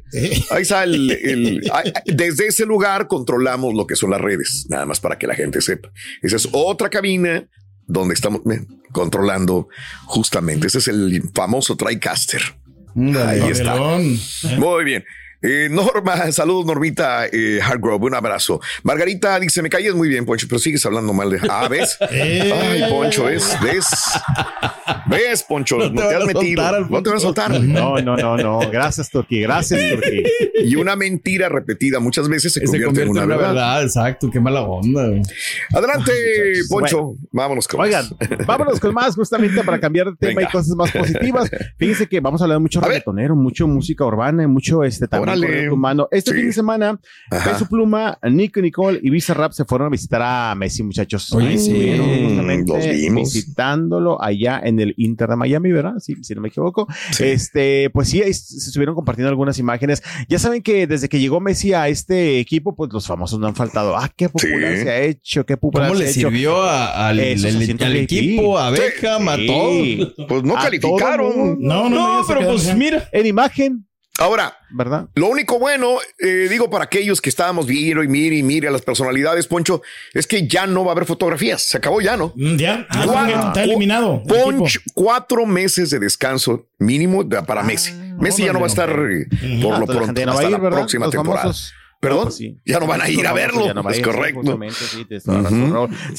Ahí 0.51 0.61
está 0.61 0.83
el, 0.83 1.61
desde 2.05 2.47
ese 2.47 2.58
lugar 2.65 3.07
controlamos 3.07 3.73
lo 3.73 3.87
que 3.87 3.95
son 3.95 4.11
las 4.11 4.21
redes, 4.21 4.65
nada 4.69 4.85
más 4.85 4.99
para 4.99 5.17
que 5.17 5.27
la 5.27 5.35
gente 5.35 5.61
sepa. 5.61 5.91
Esa 6.21 6.35
es 6.35 6.49
otra 6.51 6.89
cabina 6.89 7.47
donde 7.87 8.13
estamos 8.13 8.41
controlando 8.91 9.67
justamente. 10.05 10.67
Ese 10.67 10.77
es 10.77 10.87
el 10.87 11.23
famoso 11.33 11.75
TriCaster. 11.75 12.41
Ahí 12.95 13.49
está. 13.49 13.75
Muy 14.57 14.83
bien. 14.83 15.03
Eh, 15.41 15.69
Norma, 15.71 16.29
saludos 16.33 16.65
Normita 16.65 17.25
eh, 17.27 17.61
Hargrove, 17.63 18.07
un 18.07 18.13
abrazo. 18.13 18.59
Margarita 18.83 19.39
dice, 19.39 19.61
me 19.61 19.69
caías 19.69 19.95
muy 19.95 20.09
bien, 20.09 20.25
Poncho, 20.25 20.47
pero 20.49 20.59
sigues 20.59 20.85
hablando 20.85 21.13
mal 21.13 21.29
de... 21.29 21.39
Ah, 21.49 21.67
¿ves? 21.69 21.97
Ay, 22.09 22.83
Poncho, 22.89 23.23
¿ves? 23.23 23.57
¿Ves? 23.63 23.85
¿Ves, 25.07 25.43
Poncho? 25.43 25.77
No 25.77 25.91
te, 25.93 26.15
has 26.15 26.25
metido. 26.25 26.63
No 26.89 27.03
te 27.03 27.09
vas 27.09 27.19
a 27.19 27.21
soltar. 27.21 27.59
No, 27.61 27.97
no, 27.99 28.15
no, 28.17 28.37
no. 28.37 28.59
Gracias, 28.71 29.09
Turquí. 29.09 29.41
Gracias, 29.41 29.79
Turquí. 29.91 30.23
Y 30.63 30.75
una 30.75 30.95
mentira 30.95 31.49
repetida 31.49 31.99
muchas 31.99 32.27
veces 32.29 32.53
se, 32.53 32.59
Se 32.61 32.65
convierte, 32.83 33.01
en 33.03 33.09
una, 33.09 33.25
verdad. 33.25 33.83
exacto. 33.83 34.29
Qué 34.29 34.39
mala 34.39 34.61
onda. 34.63 35.09
Adelante, 35.73 36.11
Poncho. 36.69 37.03
Bueno. 37.03 37.17
Vámonos 37.31 37.67
con 37.67 37.81
Oigan, 37.81 38.05
más. 38.19 38.45
vámonos 38.47 38.79
con 38.79 38.93
más, 38.93 39.15
justamente 39.15 39.63
para 39.63 39.79
cambiar 39.79 40.07
de 40.07 40.15
tema 40.17 40.35
Venga. 40.35 40.49
y 40.49 40.51
cosas 40.51 40.75
más 40.75 40.91
positivas. 40.91 41.49
Fíjense 41.77 42.07
que 42.07 42.19
vamos 42.19 42.41
a 42.41 42.45
hablar 42.45 42.57
de 42.57 42.61
mucho 42.61 42.81
reggaetonero, 42.81 43.35
mucho 43.35 43.67
música 43.67 44.05
urbana, 44.05 44.47
mucho 44.47 44.83
este 44.83 45.07
también 45.07 45.69
humano. 45.69 46.07
Este 46.11 46.31
Sí. 46.31 46.37
fin 46.37 46.45
de 46.47 46.53
semana, 46.53 46.99
Ajá. 47.31 47.51
Peso 47.53 47.65
Pluma, 47.67 48.17
Nico 48.23 48.61
Nicole 48.61 48.99
y 49.01 49.09
Visa 49.09 49.33
Rap 49.33 49.51
se 49.51 49.65
fueron 49.65 49.87
a 49.87 49.89
visitar 49.89 50.21
a 50.21 50.53
Messi, 50.55 50.83
muchachos. 50.83 51.31
Oye, 51.33 51.57
sí. 51.57 51.95
Los 52.67 52.85
vimos. 52.85 53.33
visitándolo 53.33 54.21
allá 54.21 54.61
en 54.63 54.78
el 54.81 54.93
Inter 54.97 55.29
de 55.29 55.35
Miami, 55.35 55.71
¿verdad? 55.71 55.93
Sí, 55.99 56.15
si 56.21 56.35
no 56.35 56.41
me 56.41 56.49
equivoco. 56.49 56.87
Este, 57.19 57.89
pues 57.91 58.09
sí, 58.09 58.21
ahí 58.21 58.33
se 58.33 58.57
estuvieron 58.57 58.95
compartiendo 58.95 59.29
algunas 59.29 59.57
imágenes. 59.59 60.01
Ya 60.27 60.39
saben 60.39 60.61
que 60.61 60.87
desde 60.87 61.09
que 61.09 61.19
llegó 61.19 61.39
Messi 61.39 61.73
a 61.73 61.87
este 61.87 62.39
equipo, 62.39 62.75
pues 62.75 62.91
los 62.93 63.05
famosos 63.07 63.39
no 63.39 63.47
han 63.47 63.55
faltado. 63.55 63.95
Ah, 63.97 64.09
qué 64.15 64.29
popular 64.29 64.75
Sí. 64.77 64.83
se 64.83 64.89
ha 64.89 65.01
hecho, 65.01 65.45
qué 65.45 65.57
popular 65.57 65.87
¿Cómo 65.89 65.97
se 65.97 66.03
le 66.03 66.07
ha 66.09 66.11
hecho. 66.11 66.19
sirvió 66.29 66.61
a- 66.63 67.07
al, 67.09 67.19
el- 67.19 67.45
asientos 67.45 67.87
al 67.87 67.95
equipo, 67.97 68.57
a 68.57 68.69
Beckham, 68.71 69.27
a 69.29 69.35
Sí. 69.35 69.47
todo? 70.15 70.27
Pues 70.27 70.43
no 70.43 70.57
A 70.57 70.61
calificaron. 70.61 71.57
No, 71.59 71.89
no, 71.89 72.19
no, 72.19 72.23
pero 72.27 72.41
pues 72.47 72.75
mira. 72.75 73.07
En 73.11 73.25
imagen, 73.25 73.85
Ahora, 74.19 74.57
¿verdad? 74.69 75.07
Lo 75.15 75.27
único 75.27 75.57
bueno, 75.59 75.97
eh, 76.19 76.47
digo 76.49 76.69
para 76.69 76.83
aquellos 76.83 77.21
que 77.21 77.29
estábamos 77.29 77.65
viendo 77.67 78.03
y 78.03 78.07
mire 78.09 78.35
y 78.35 78.43
mire 78.43 78.67
a 78.67 78.71
las 78.71 78.81
personalidades, 78.81 79.47
Poncho, 79.47 79.81
es 80.13 80.27
que 80.27 80.45
ya 80.47 80.67
no 80.67 80.83
va 80.83 80.91
a 80.91 80.93
haber 80.93 81.05
fotografías. 81.05 81.61
Se 81.63 81.77
acabó 81.77 82.01
ya, 82.01 82.17
¿no? 82.17 82.33
Mm, 82.35 82.55
Ya, 82.57 82.85
ah, 82.89 83.03
Cuatro- 83.05 83.47
está 83.47 83.63
eliminado. 83.63 84.21
el 84.25 84.27
Poncho, 84.27 84.81
cuatro 84.93 85.45
meses 85.45 85.89
de 85.89 85.99
descanso 85.99 86.67
mínimo 86.79 87.27
para 87.47 87.63
Messi. 87.63 87.93
Messi 88.19 88.43
ya 88.43 88.51
no 88.51 88.59
va 88.59 88.65
a 88.65 88.69
estar 88.69 88.89
eh, 88.89 89.25
por 89.61 89.73
Ah, 89.75 89.79
lo 89.79 89.85
la 89.85 89.85
pronto 89.85 90.25
no 90.25 90.25
va 90.27 90.31
hasta 90.33 90.41
a 90.41 90.45
ir, 90.45 90.51
la 90.51 90.57
¿verdad? 90.57 90.77
próxima 90.79 91.05
Los 91.05 91.15
temporada. 91.15 91.41
famosos. 91.43 91.73
Perdón, 91.99 92.19
No, 92.19 92.23
pues 92.25 92.35
sí. 92.35 92.57
ya 92.65 92.79
no 92.79 92.87
van 92.87 93.01
a 93.01 93.09
ir 93.09 93.27
a 93.27 93.33
famosos 93.33 93.35
verlo. 93.35 93.65
ya 93.65 93.73
no 93.73 93.83
van 93.83 93.91
a 93.91 93.93
es 93.93 93.99
ir, 93.99 94.05
correcto. 94.05 94.57
sí, 94.71 95.05
razón, 95.43 95.71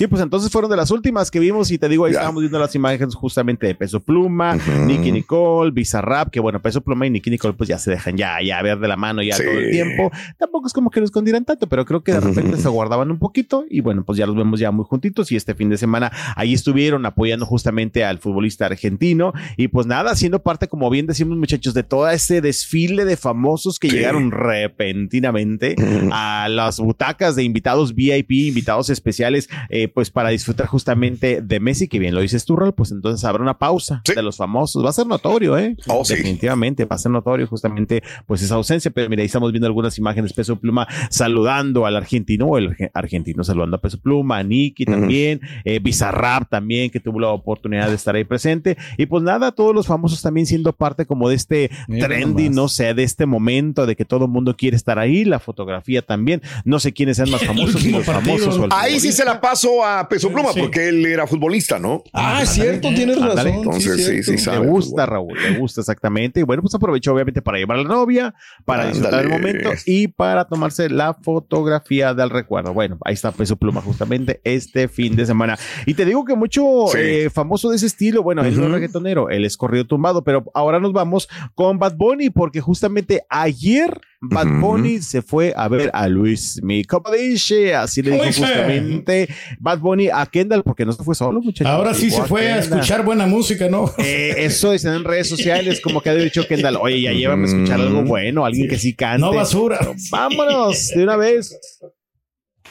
pues 0.07 0.23
entonces 0.23 0.51
fueron 0.53 0.71
de 0.71 0.77
las 0.77 0.91
últimas 0.91 1.31
que 1.31 1.39
vimos 1.41 1.71
y 1.71 1.79
te 1.79 1.89
digo, 1.89 2.05
ahí 2.05 2.13
estábamos 2.13 2.43
viendo 2.43 2.59
las 2.59 2.75
imágenes 2.75 3.15
justamente 3.15 3.67
de 3.67 3.75
Peso 3.75 4.01
Pluma, 4.01 4.57
Nicky 4.87 5.11
Nicole, 5.11 5.71
Bizarrap, 5.71 6.29
que 6.31 6.39
bueno, 6.41 6.61
Peso 6.61 6.83
Pluma 6.83 7.07
y 7.07 7.11
Nicky 7.11 7.31
Nicole 7.31 7.55
pues 7.55 7.69
ya 7.69 7.79
se 7.79 7.91
dejan 7.91 8.17
ya, 8.17 8.43
ya 8.45 8.61
ver 8.61 8.79
de 8.79 8.89
la 8.89 8.97
mano 8.97 9.23
ya 9.23 9.37
todo 9.37 9.51
el 9.51 9.71
tiempo. 9.71 10.11
Tampoco 10.39 10.67
es 10.67 10.73
como 10.75 10.91
que 10.91 11.01
lo 11.01 11.07
escondieran 11.07 11.45
tanto, 11.47 11.67
pero 11.67 11.87
creo 11.87 12.03
que 12.05 12.13
de 12.13 12.21
repente 12.21 12.59
se 12.59 12.69
guardaban 12.69 13.11
un 13.11 13.19
poquito 13.19 13.65
y 13.71 13.81
bueno, 13.81 14.05
pues 14.05 14.19
ya 14.19 14.27
los 14.27 14.37
vemos 14.37 14.61
ya 14.61 14.71
muy 14.71 14.85
juntitos 14.85 15.33
y 15.33 15.37
este 15.37 15.55
fin 15.55 15.71
de 15.71 15.79
semana 15.79 16.13
ahí 16.37 16.53
estuvieron 16.53 17.07
apoyando 17.07 17.47
justamente 17.47 18.05
al 18.05 18.19
futbolista 18.19 18.67
argentino 18.67 19.33
y 19.57 19.69
pues 19.69 19.87
nada, 19.87 20.15
siendo 20.15 20.43
parte, 20.43 20.69
como 20.69 20.91
bien 20.91 21.07
decimos 21.07 21.39
muchachos, 21.39 21.73
de 21.73 21.85
todo 21.85 22.09
ese 22.11 22.41
desfile 22.43 23.05
de 23.07 23.17
famosos 23.17 23.79
que 23.79 23.89
llegaron 23.89 24.31
repentinamente 24.31 25.70
a 26.13 26.49
las 26.49 26.79
butacas 26.81 27.37
de 27.37 27.45
invitados 27.45 27.95
VIP, 27.95 28.31
invitados 28.33 28.91
especiales, 28.91 29.49
eh, 29.69 29.89
pues 29.89 30.11
para 30.11 30.31
disfrutar 30.31 30.67
justamente 30.67 31.41
de 31.43 31.61
Messi, 31.61 31.89
que 31.89 31.99
bien 31.99 32.15
lo 32.15 32.21
dices 32.21 32.45
tú, 32.45 32.57
Rol, 32.57 32.75
pues 32.75 32.91
entonces 32.93 33.25
habrá 33.25 33.43
una 33.43 33.59
pausa 33.59 34.03
de 34.15 34.23
los 34.23 34.37
famosos. 34.37 34.85
Va 34.85 34.91
a 34.91 34.93
ser 34.93 35.07
notorio, 35.07 35.59
¿eh? 35.59 35.77
Oh, 35.89 36.05
sí. 36.05 36.15
Definitivamente, 36.15 36.85
va 36.85 36.97
a 36.97 36.99
ser 36.99 37.13
notorio 37.13 37.47
justamente 37.47 38.03
pues 38.27 38.43
esa 38.43 38.55
ausencia, 38.55 38.91
pero 38.91 39.09
mira, 39.09 39.21
ahí 39.23 39.27
estamos 39.27 39.53
viendo 39.53 39.67
algunas 39.67 39.97
imágenes, 39.99 40.33
Peso 40.33 40.57
Pluma 40.57 40.87
saludando 41.11 41.87
al 41.87 41.97
argentino, 41.97 42.47
o 42.47 42.59
el 42.59 42.71
arge- 42.71 42.91
argentino 42.95 43.45
saludando 43.45 43.77
a 43.77 43.81
Peso 43.81 43.99
Pluma, 44.01 44.39
a 44.39 44.43
Nicky 44.43 44.85
también, 44.85 45.41
eh, 45.65 45.79
Bizarrap 45.81 46.49
también, 46.49 46.91
que 46.91 47.01
tuvo 47.01 47.21
la 47.21 47.29
oportunidad 47.29 47.89
de 47.89 47.95
estar 47.95 48.15
ahí 48.15 48.25
presente, 48.25 48.77
y 48.97 49.07
pues 49.07 49.23
nada, 49.23 49.53
todos 49.53 49.75
los 49.75 49.87
famosos 49.87 50.23
también 50.23 50.47
siendo 50.47 50.73
parte 50.73 51.07
como 51.07 51.29
de 51.29 51.35
este 51.37 51.71
trendy, 51.89 52.49
no 52.51 52.69
sé, 52.69 52.95
de 52.95 53.03
este 53.03 53.27
momento 53.27 53.87
de 53.87 53.97
que 53.97 54.05
todo 54.05 54.25
el 54.27 54.31
mundo 54.31 54.57
quiere 54.57 54.77
estar 54.77 54.99
ahí, 54.99 55.25
la 55.25 55.39
fotografía 55.61 56.03
también, 56.03 56.41
no 56.65 56.81
sé 56.81 56.93
quiénes 56.93 57.17
sean 57.17 57.31
más 57.31 57.43
famosos, 57.47 57.83
si 57.83 57.91
los 57.91 58.05
famosos 58.05 58.57
o 58.59 58.65
el 58.65 58.71
Ahí 58.73 58.99
sí 59.01 59.13
se 59.13 59.25
la 59.25 59.41
paso 59.41 59.85
a 59.85 60.09
Peso 60.09 60.31
Pluma 60.33 60.53
Sí. 60.53 60.61
porque 60.61 60.89
él 60.89 61.05
era 61.07 61.27
futbolista, 61.27 61.79
¿no? 61.79 62.03
Ah, 62.13 62.41
es 62.43 62.51
cierto, 62.51 62.89
tienes 62.89 63.21
razón. 63.21 63.47
Entonces 63.49 64.07
sí, 64.07 64.23
sí, 64.23 64.33
Le 64.33 64.39
sabe. 64.39 64.67
gusta, 64.67 65.07
Raúl, 65.07 65.37
le 65.41 65.59
gusta 65.59 65.81
exactamente. 65.81 66.41
Y 66.41 66.43
bueno, 66.45 66.63
pues 66.63 66.75
aprovechó 66.75 67.13
obviamente 67.13 67.43
para 67.43 67.59
llevar 67.59 67.79
a 67.79 67.83
la 67.83 67.89
novia, 67.89 68.35
para 68.65 68.87
disfrutar 68.87 69.23
el 69.23 69.29
momento 69.29 69.71
y 69.87 70.09
para 70.09 70.47
tomarse 70.47 70.89
la 70.91 71.15
fotografía 71.15 72.15
del 72.15 72.31
recuerdo. 72.31 72.73
Bueno, 72.73 72.99
ahí 73.05 73.15
está 73.15 73.33
Peso 73.33 73.57
Pluma 73.57 73.81
justamente 73.83 74.41
este 74.45 74.89
fin 74.89 75.15
de 75.17 75.27
semana. 75.27 75.59
Y 75.87 75.95
te 75.95 76.05
digo 76.05 76.25
que 76.25 76.35
mucho 76.37 76.87
Sí. 76.93 76.99
eh, 77.01 77.31
famoso 77.31 77.71
de 77.71 77.77
ese 77.77 77.87
estilo, 77.87 78.23
bueno, 78.23 78.43
él 78.45 78.57
no 78.59 78.67
es 78.67 78.71
reggaetonero, 78.73 79.29
él 79.31 79.45
es 79.45 79.57
corrido 79.57 79.87
tumbado, 79.87 80.25
pero 80.25 80.45
ahora 80.55 80.81
nos 80.81 80.93
vamos 80.93 81.29
con 81.55 81.79
Bad 81.79 81.97
Bunny 81.97 82.31
porque 82.31 82.61
justamente 82.61 83.23
ayer 83.29 84.01
Bad. 84.23 84.61
Bunny 84.61 85.01
se 85.01 85.23
fue 85.23 85.55
a 85.57 85.67
ver 85.69 85.91
a 85.95 86.07
Luis 86.07 86.61
Mi. 86.63 86.85
Como 86.85 87.11
dice, 87.11 87.75
así 87.75 88.03
le 88.03 88.11
dijo 88.11 88.23
Oye. 88.25 88.33
justamente 88.33 89.29
Bad 89.59 89.79
Bunny 89.79 90.09
a 90.13 90.27
Kendall 90.27 90.63
porque 90.63 90.85
no 90.85 90.93
se 90.93 91.03
fue 91.03 91.15
solo, 91.15 91.41
muchachos. 91.41 91.73
Ahora 91.73 91.95
sí 91.95 92.11
se 92.11 92.23
fue 92.25 92.53
a 92.53 92.59
escuchar 92.59 93.03
buena 93.03 93.27
música, 93.27 93.69
¿no? 93.71 93.91
Eh, 93.99 94.35
eso 94.39 94.73
dicen 94.73 94.93
en 94.93 95.05
redes 95.05 95.29
sociales, 95.29 95.81
como 95.81 96.03
que 96.03 96.11
ha 96.11 96.15
dicho 96.15 96.47
Kendall, 96.47 96.77
oye, 96.77 97.01
ya 97.01 97.13
llévame 97.13 97.45
a 97.45 97.47
escuchar 97.47 97.81
algo 97.81 98.03
bueno, 98.03 98.45
alguien 98.45 98.69
que 98.69 98.79
sí 98.79 98.95
cante. 98.95 99.21
No 99.23 99.33
basura. 99.33 99.79
Vámonos, 100.11 100.89
de 100.89 101.03
una 101.03 101.17
vez. 101.17 101.59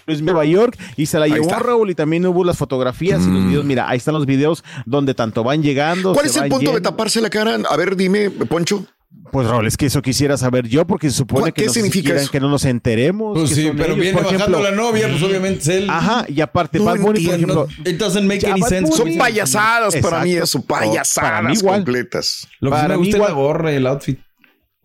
Luis 0.06 0.22
Nueva 0.22 0.44
York 0.46 0.78
y 0.98 1.06
se 1.06 1.20
la 1.20 1.26
Ahí 1.26 1.34
llevó 1.34 1.46
está. 1.46 1.60
Raúl 1.60 1.90
y 1.92 1.96
también 1.96 2.26
hubo 2.26 2.44
las 2.44 2.58
fotografías 2.58 3.22
y 3.26 3.30
los 3.32 3.46
videos. 3.46 3.66
Mira, 3.66 3.90
ahí 3.90 3.98
están 3.98 4.16
los 4.16 4.26
videos 4.26 4.64
donde 4.86 5.14
tanto 5.14 5.44
van 5.44 5.62
llegando. 5.62 6.14
¿Cuál 6.14 6.30
se 6.30 6.40
es 6.40 6.44
el 6.44 6.50
punto 6.50 6.74
de 6.74 6.82
taparse 6.82 7.22
la 7.22 7.30
cara? 7.30 7.58
A 7.70 7.78
ver, 7.78 7.96
dime, 7.96 8.30
Poncho. 8.30 8.86
Pues 9.32 9.48
Raúl, 9.48 9.68
es 9.68 9.76
que 9.78 9.88
eso 9.88 10.02
quisiera 10.02 10.38
saber 10.38 10.68
yo 10.68 10.86
porque 10.88 11.10
se 11.10 11.18
supone 11.18 11.42
¿Cuál- 11.42 11.54
que 11.54 11.62
qué 11.64 11.68
no 11.68 11.74
significa 11.74 12.06
quieran 12.06 12.24
eso? 12.24 12.32
que 12.32 12.40
no 12.40 12.50
nos 12.50 12.66
enteremos. 12.66 13.38
Pues 13.38 13.52
sí, 13.52 13.70
pero 13.74 13.86
ellos. 13.94 13.98
viene 13.98 14.14
Por 14.14 14.24
bajando 14.24 14.44
ejemplo, 14.60 14.64
la 14.64 14.72
novia, 14.76 15.08
pues 15.10 15.22
obviamente 15.24 15.60
es 15.62 15.68
él. 15.68 15.90
Ajá, 15.90 16.26
y 16.28 16.42
aparte, 16.42 16.80
No 16.80 16.86
Bad 16.86 17.00
Bunny, 17.00 17.26
por 17.26 17.36
ejemplo. 17.36 17.68
It 17.86 17.98
doesn't 17.98 18.26
make 18.28 18.46
any 18.48 18.62
sense. 18.64 18.92
Son 18.92 19.16
payasadas 19.18 19.96
para 19.98 20.22
mí 20.24 20.34
Exacto. 20.34 20.44
eso, 20.60 20.66
Para 20.66 20.82
mí 20.86 20.88
payasadas 20.90 21.60
igual. 21.60 21.76
completas. 21.84 22.48
Lo 22.60 22.72
que 22.72 22.78
sí 22.78 22.82
Para 22.82 22.94
me 22.96 23.02
mí 23.02 23.08
gusta 23.12 23.18
es 23.24 23.30
la 23.30 23.34
gorra 23.36 23.72
y 23.72 23.76
el 23.76 23.88
outfit. 23.88 24.20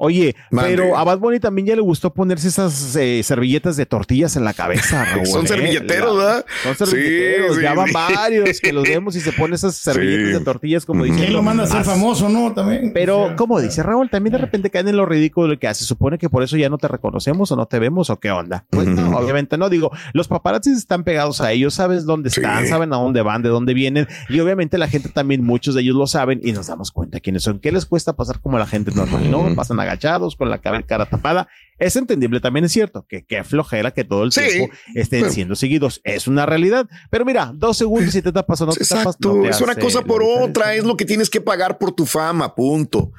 Oye, 0.05 0.37
pero 0.51 0.97
a 0.97 1.05
Bad 1.05 1.19
Bunny 1.19 1.40
también 1.40 1.67
ya 1.67 1.75
le 1.77 1.81
gustó 1.83 2.12
ponerse 2.12 2.49
esas 2.49 2.95
eh, 2.97 3.23
servilletas 3.23 3.77
de 3.77 3.87
tortillas 3.87 4.37
en 4.37 4.45
la 4.45 4.53
cabeza, 4.55 5.05
Raúl. 5.12 5.27
Son 5.27 5.45
¿eh? 5.45 5.49
servilleteros, 5.49 6.17
La- 6.17 6.25
¿verdad? 6.25 6.47
Son 6.62 6.77
servilleteros, 6.87 7.57
Sí, 7.57 7.62
ya 7.62 7.71
sí, 7.73 7.77
van 7.77 7.88
sí. 7.88 7.95
varios 7.95 8.61
que 8.61 8.73
los 8.73 8.85
vemos 8.85 9.17
y 9.17 9.21
se 9.21 9.33
pone 9.33 9.55
esas 9.55 9.75
servilletas 9.77 10.29
Sí. 10.29 10.33
de 10.38 10.40
tortillas 10.40 10.85
como 10.87 11.03
¿Quién 11.03 11.14
diciendo. 11.17 11.38
lo 11.38 11.43
manda 11.43 11.64
a 11.64 11.67
ser 11.67 11.85
famoso, 11.85 12.29
no? 12.29 12.53
También. 12.53 12.93
Pero, 12.93 13.35
como 13.37 13.61
dice 13.61 13.83
Raúl, 13.83 14.11
también 14.11 14.33
de 14.33 14.38
repente 14.38 14.71
caen 14.71 14.88
en 14.88 14.97
lo 14.97 15.07
ridículo 15.07 15.49
de 15.49 15.59
que 15.59 15.69
hace. 15.69 15.85
Supone 15.85 16.19
que 16.19 16.29
por 16.31 16.43
eso 16.43 16.57
ya 16.57 16.69
no 16.69 16.79
te 16.79 16.88
reconocemos 16.88 17.51
o 17.53 17.57
no 17.57 17.67
te 17.67 17.79
vemos 17.79 18.11
o 18.11 18.19
qué 18.21 18.31
onda. 18.31 18.64
Pues 18.71 18.87
no, 18.88 19.17
obviamente 19.19 19.57
no. 19.59 19.69
Digo, 19.69 19.90
los 20.12 20.29
paparazzis 20.29 20.77
están 20.79 21.05
pegados 21.05 21.40
a 21.40 21.53
ellos, 21.53 21.75
sabes 21.75 22.05
dónde 22.05 22.31
Sí. 22.31 22.40
están, 22.40 22.67
saben 22.69 22.93
a 22.93 22.97
dónde 22.97 23.23
van, 23.23 23.43
de 23.43 23.49
dónde 23.49 23.75
vienen. 23.75 24.07
Y 24.29 24.40
obviamente 24.40 24.79
la 24.79 24.88
gente 24.88 25.09
también, 25.09 25.45
muchos 25.45 25.75
de 25.75 25.83
ellos 25.83 25.97
lo 25.97 26.07
saben 26.07 26.40
y 26.43 26.53
nos 26.53 26.67
damos 26.67 26.90
cuenta 26.93 27.21
quiénes 27.21 27.43
son. 27.43 27.59
¿Qué 27.61 27.73
les 27.73 27.87
cuesta 27.87 28.14
pasar 28.14 28.40
como 28.40 28.59
la 28.59 28.67
gente 28.67 28.90
normal? 28.93 29.31
No, 29.31 29.55
pasan 29.55 29.79
agachados 29.95 30.37
con 30.37 30.51
la 30.51 30.59
cara 30.61 31.07
tapada. 31.07 31.49
Es 31.77 31.97
entendible, 31.97 32.39
también 32.41 32.65
es 32.65 32.73
cierto 32.73 33.05
que 33.09 33.25
qué 33.25 33.43
flojera 33.43 33.91
que 33.91 34.05
todo 34.05 34.23
el 34.23 34.31
Sí, 34.31 34.41
tiempo 34.49 34.75
estén 34.95 35.23
pero- 35.23 35.33
siendo 35.33 35.57
seguidos. 35.57 36.01
Es 36.05 36.29
una 36.29 36.47
realidad. 36.47 36.87
Pero 37.11 37.25
mira, 37.25 37.51
dos 37.55 37.77
segundos 37.79 38.15
y 38.15 38.23
te 38.23 38.31
tapas 38.31 38.61
o 38.61 38.67
no 38.67 38.73
te 38.73 38.85
tapas. 38.85 39.17
No 39.21 39.43
te 39.43 39.49
es 39.49 39.61
una 39.61 39.75
cosa 39.75 40.03
por 40.03 40.23
otra, 40.23 40.75
es 40.75 40.85
lo 40.85 40.97
que 40.97 41.05
tienes 41.05 41.29
que 41.29 41.41
pagar 41.41 41.79
por 41.79 41.93
tu 41.93 42.07
fama, 42.07 42.55
punto. 42.55 43.11